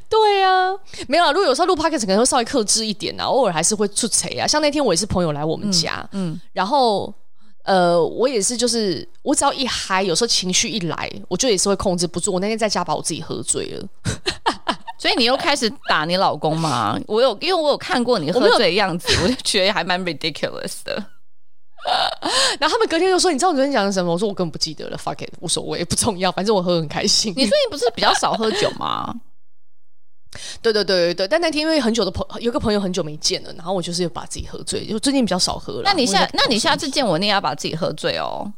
[0.09, 0.71] 对啊，
[1.09, 1.33] 没有啊。
[1.33, 4.47] 如果有时候录 podcast 可能会稍微克制一点啊，偶尔还是会出贼啊。
[4.47, 7.13] 像那天我也是朋友来我们家，嗯，嗯然后
[7.65, 12.33] 呃，我也是就是我只要一嗨，有时候情绪一来，我就也是会控制不住。
[12.33, 13.89] 我那天在家把我自己喝醉了。
[15.09, 17.01] 所以你又开始打你老公吗？
[17.07, 21.03] 我有，因为我有看过你喝醉的样子，我，我就觉得还蛮 ridiculous 的。
[22.61, 29.15] 然后他们隔天就说：“你知道我昨天讲的什么？”我说：“我根本不记得了，fuck it，无所谓，不重要，反正我喝很开心。”你最近不是比较少喝酒吗？
[30.61, 35.83] 对对对对对，但那天因为很久的朋有个朋友很久没见了，然后我就是把自己喝醉，就最近比较少喝了。
[35.85, 38.53] 那你下那你下次见我，你也要把自己喝醉哦。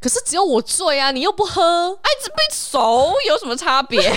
[0.00, 4.00] 可是只有我醉啊，你又不喝，哎，这杯熟有什么差别？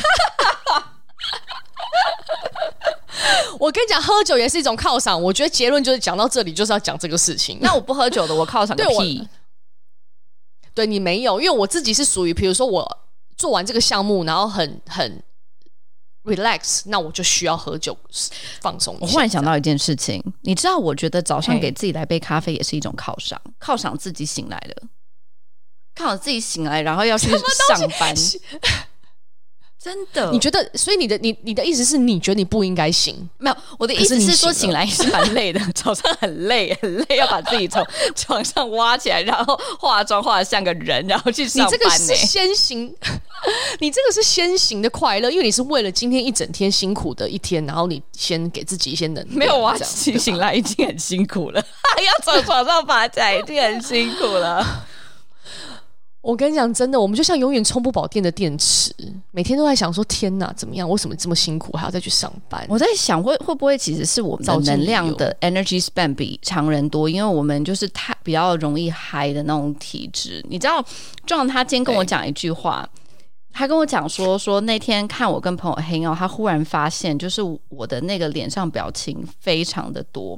[3.60, 5.22] 我跟你讲，喝酒也是一种犒赏。
[5.22, 7.58] 我觉得结论就是讲到这里就是要讲这个事情。
[7.62, 9.18] 那我不喝酒的，我犒赏个 屁！
[9.20, 9.28] 对，
[10.76, 13.00] 对你没有，因为我自己是属于，比如说我
[13.36, 15.22] 做完这个项目，然后很很
[16.24, 17.98] relax，那我就需要喝酒
[18.62, 18.96] 放松。
[19.02, 24.88] 我忽然想到一件事情，你知道，我觉得早上给自己来杯咖啡也是一种犒赏，犒赏自己醒来了。
[26.00, 28.16] 看我自己醒来，然后要去上班，
[29.82, 30.30] 真的？
[30.32, 30.70] 你觉得？
[30.76, 33.30] 所以你的你你的意思是你觉得你不应该醒？
[33.38, 37.86] 没有，我的意思是说醒来是蛮累的， 早上很累 很累，要把自己从
[38.16, 41.74] 床上挖起来，然后化妆化得像个人，然后去上班。
[41.74, 42.95] 你这个是先行，
[43.80, 49.38] 你这个是先行的快乐，因为你是为了今天一整天辛苦的一天，然后你先给自己一些能量。
[49.38, 54.88] 没有挖起醒来已经很辛苦了，要从床上爬起来已经很辛苦了。
[56.22, 58.93] 我跟你讲，真的，我们就像永远充不饱电的电池，
[59.32, 60.88] 每天都在想说：天哪，怎么样？
[60.89, 62.65] 为什么这么辛苦，还要再去上班？
[62.67, 70.43] 我在想，会会不会其实是我们的能量的 energy span 比常人多，因为我们就是太比较容易嗨的那种体质。
[70.49, 70.84] 你知道
[71.26, 72.88] ，John 他今天跟我讲一句话，
[73.53, 80.38] 他跟我讲说，说那天看我跟朋友 hang out，他忽然发现，就是我的那个脸上表情非常的多。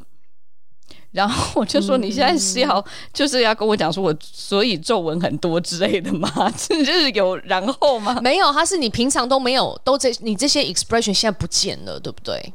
[1.11, 2.83] 然后我就说：“你现在是要
[3.13, 6.29] 就是要跟我讲说我所以皱纹很多之类的吗？
[6.55, 8.17] 就是有然后吗？
[8.21, 12.53] 没有，他是你平常都没有都这你这些 expression 现在不见了，对不对？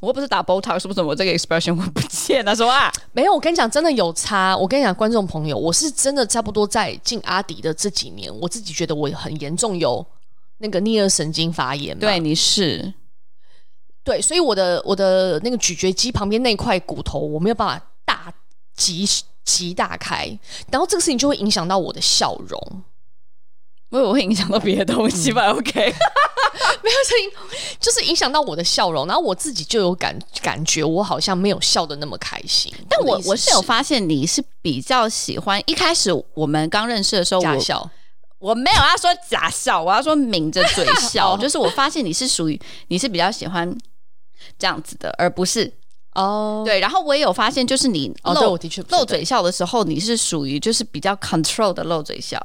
[0.00, 2.54] 我不是打 Botox，是不是我这个 expression 会不见了？
[2.54, 4.56] 说啊，没有，我跟你讲，真的有差。
[4.56, 10.06] 我跟你讲，观众朋友，我是真的差不多在进阿迪的这几年，我自己觉得我很严重有
[10.58, 11.98] 那个颞顎神经发炎。
[11.98, 12.94] 对，你是
[14.04, 17.84] 对，所以我的我的那个咀嚼肌旁边那块骨头，我没有办法。”
[18.76, 19.08] 大极
[19.44, 20.38] 极大开，
[20.70, 22.60] 然后这个事情就会影响到我的笑容，
[23.90, 25.72] 因为我会影响到别的东西吧？OK，
[26.82, 27.30] 没有声音，
[27.80, 32.72] 就是影响到我的笑容，然后我自己就有感感觉，我好像没有笑的那么开心。
[32.88, 37.78] 但我我是，有发现你是比较喜欢一开始我们刚认识的时候假笑
[38.38, 43.74] 我，我没有要说假笑，我要说抿着嘴笑， 就是我发现你是属于你是比较喜欢
[44.58, 45.72] 这样子的，而不是。
[46.16, 48.58] 哦，对，然后我也有发现，就是你露、哦、
[48.88, 52.44] 露嘴笑的时候，你是属于就是比较 control 的露嘴笑，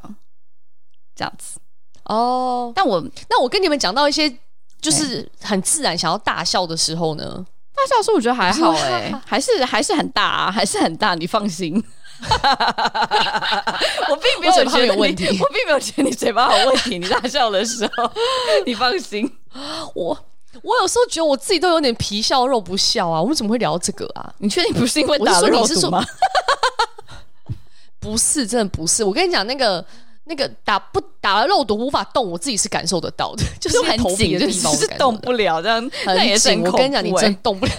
[1.15, 1.57] 这样子。
[2.03, 4.29] 哦，但我那我跟你们讲到一些
[4.81, 11.81] 就是很自然想要大笑的时候呢，大笑的时候我觉得还好哎、欸，还是还是很大啊，还是很大，你放心。
[14.09, 18.11] 我并没有觉得有问题，我并没有觉得你嘴巴有问题，你大笑的时候，
[18.65, 19.31] 你放心，
[19.95, 20.25] 我。
[20.61, 23.21] 我有时候觉得我自己都有点皮笑肉不笑啊！
[23.21, 24.33] 我们怎么会聊这个啊？
[24.39, 26.05] 你确定不是因为打了肉毒吗？
[27.99, 29.03] 不是，真的不是。
[29.03, 29.83] 我跟你讲，那个
[30.25, 36.63] 那个打不打了肉毒无法动，我自己是感受得到的， 就是很紧的地方，是动不了这样，很紧。
[36.65, 37.71] 我跟你讲，你真动不了。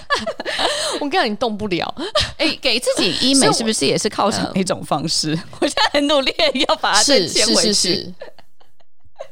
[0.99, 1.93] 我跟你讲，你动不了。
[2.37, 5.37] 哎、欸，给自己医美是不是也是靠上一种方式？
[5.51, 6.33] 我，我现在很努力
[6.67, 7.03] 要把它。
[7.03, 8.13] 是是是是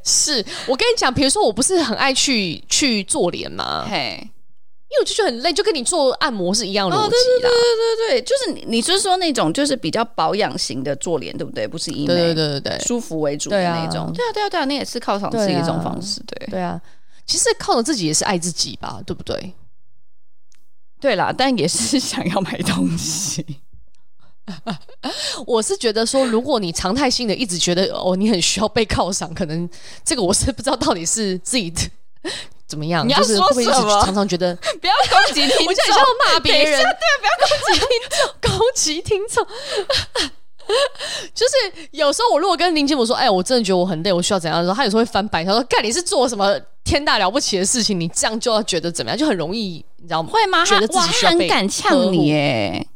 [0.04, 3.86] 是我跟你讲，比如说我不是很爱去去做脸嘛？
[3.88, 7.12] 嘿，因为我就觉得很累，就跟你做按摩是一样的逻辑的。
[7.12, 11.66] 对对对对对，就是你，你是说那种就是比较保养型的做脸，对不对？
[11.66, 14.12] 不是医美，对对对对对，舒服为主的那种。
[14.12, 16.80] 对啊对啊对啊，你也是犒赏自己一种方式，对对啊。
[17.24, 19.54] 其实犒赏自己也是爱自己吧，对不对？
[21.00, 23.44] 对啦，但也是想要买东西。
[25.46, 29.68] 我是觉得说，如果你常态性的一直觉得哦，你很需要被犒赏，可能
[30.04, 31.80] 这个我是不知道到底是自己的
[32.66, 34.02] 怎么样，你要说什么？
[34.04, 36.84] 常常觉得 不要攻击听众，我就很像骂别人，对，
[37.20, 39.46] 不要攻击听众，攻击听众。
[41.34, 47.98] 就是有时候我如果跟林金博说，哎，我真的觉得我很累，我需要怎样的时候，他有时候会翻白，他说：“干，你是做什么天大了不起的事情？
[47.98, 50.30] 你这样就要觉得怎么样，就很容易，你知道吗？
[50.32, 50.64] 会吗？
[50.64, 52.86] 觉得自己需要被很敢呛你耶。”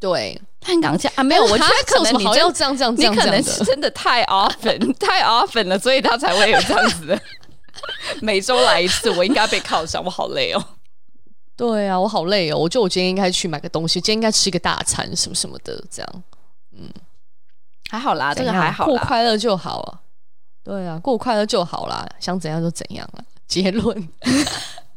[0.00, 1.22] 对，太刚强啊！
[1.22, 7.20] 没有，我觉得可能你好要这样这样这样，你可能是真的太 often 太 often 了，所以他才会有这样子的。
[8.22, 10.64] 每周来一次，我应该被犒赏，我好累哦。
[11.54, 12.56] 对啊，我好累哦。
[12.56, 16.22] 我觉得我今天应该去买个东西，今天应该吃一个大餐，什么什么的，这样。
[16.72, 16.88] 嗯，
[17.90, 20.00] 还好啦，这个还好，过快乐就好啊。
[20.64, 23.24] 对啊，过快乐就好啦，想怎样就怎样了。
[23.46, 24.08] 结论。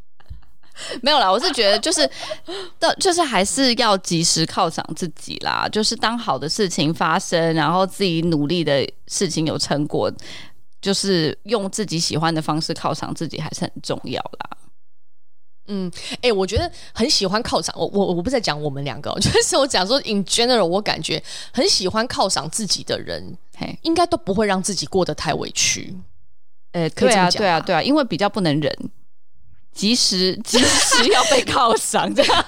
[1.02, 2.08] 没有啦，我是觉得就是，
[2.78, 5.68] 到就是还是要及时犒赏自己啦。
[5.70, 10.12] 就是当好的事情发生，然后自己努力的事情有成果，
[10.80, 14.58] 就是用自己喜欢的方式犒赏自己，还是很重要啦。
[15.66, 21.22] 嗯，哎、欸，我觉得很喜欢犒赏我，我我不在讲我们两个， 就是我讲说 in general，我感觉
[21.52, 25.96] 很喜欢犒赏自己的人，嘿，应该都不会让自己过得太委屈。
[26.72, 28.76] 呃，对啊，对啊，对啊，因为比较不能忍。
[29.74, 32.44] 及时，及时要被犒赏，这样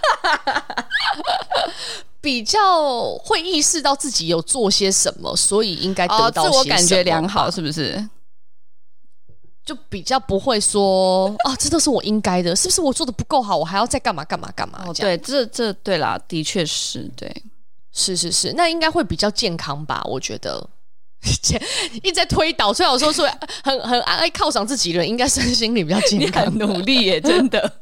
[2.22, 8.08] 比较会意识到自己有做些什么，所以应该得到自我感觉良好，是不是？
[9.64, 12.80] 就比较不会说啊，这都是我应该的，是不是？
[12.80, 14.84] 我做的不够好，我还要再干嘛干嘛干嘛？
[14.86, 17.42] 哦，对，这这对啦，的确是对，
[17.92, 20.00] 是是是，那应该会比较健康吧？
[20.04, 20.68] 我觉得。
[22.02, 23.28] 一直在推倒，所以我说说
[23.62, 27.72] 很很爱犒赏自己的人，应该身心里比较健康， 很努力耶， 真的。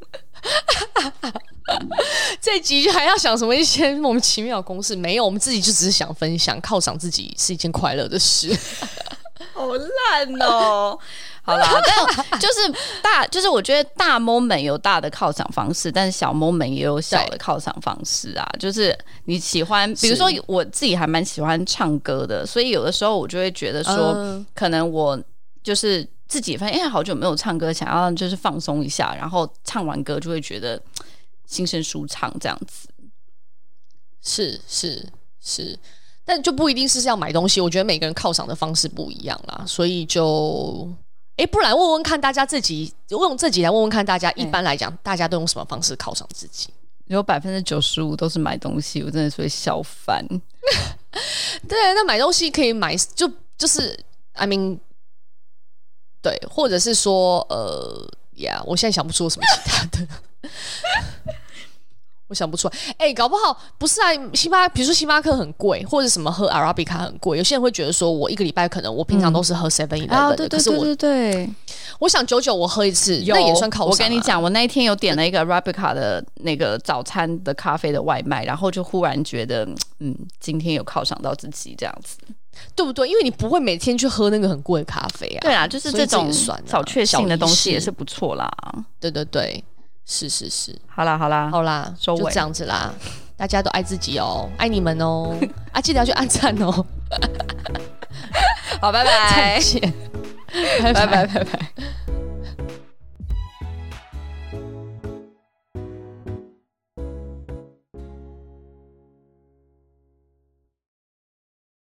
[2.41, 4.95] 这集还要想什么一些莫名其妙的公式？
[4.95, 8.55] 没有，我们自己就只是想分享犒赏自己是一件快乐的事。
[9.55, 10.99] 好烂哦！
[11.45, 11.69] 好啦，
[12.31, 18.49] 但就是大，就是我觉得大 moment 有大的犒赏方式，但是小 moment 也有小的犒赏方式啊。
[18.59, 25.23] 就是你喜欢，比如说我自己还蛮喜欢唱歌的，所以有的时候我就会觉得说，嗯、可能我
[25.63, 30.81] 就是自己发现，哎，好久没有唱歌，想要就是放松一下，然后唱完歌就会觉得
[31.47, 32.89] 心生舒畅，这样子。
[34.23, 35.07] 是是
[35.43, 35.79] 是。
[36.27, 40.91] 但就不一定是要买东西，我觉得每个人犒赏的方式不一样啦，所以就，
[41.37, 46.69] 哎，不然问问看大家自己，用自己来问问看大家，一般来讲，大家都用什么方式犒赏自己？
[47.07, 50.25] 有百分之九十五都是买东西，我真的是会笑翻。
[51.69, 53.99] 对，那买东西可以买，就就是
[54.33, 54.79] ，I mean，
[56.23, 60.09] 对，或者是说，呃，呀、yeah，我现在想不出什么其他的。
[62.35, 64.11] 我想不出来，哎、欸，搞不好不是啊。
[64.35, 67.39] 星巴，比如说星巴克很贵，或者什么喝 Arabica 很贵。
[67.39, 71.51] 有些人会觉得说，我一个礼拜可能我平常都是喝 Seven Eleven 的，啊、对对对对对，对，
[72.01, 73.91] 我想久久我喝一次，那也算犒赏、啊。
[73.91, 79.65] 我跟你讲，我那一天有点了一个 Arabica 的那个早餐的咖啡的外卖，然后就忽然觉得，
[80.01, 82.17] 嗯，今天有犒赏到自己这样子，
[82.75, 83.09] 对不对？
[83.09, 85.41] 因为你不会每天去喝那个很贵的咖啡啊。
[85.43, 88.51] 对啊，就是这种小确幸的东西也是不错啦。
[88.99, 89.63] 对对对。
[90.07, 91.51] 是是是，好啦好啦。
[91.51, 92.93] 好啦，就这样子啦，
[93.37, 95.35] 大家都爱自己哦，爱你们哦，
[95.73, 96.71] 啊记得要去按赞哦，
[98.81, 99.93] 好，拜拜， 再见，
[100.83, 101.73] 拜拜拜拜。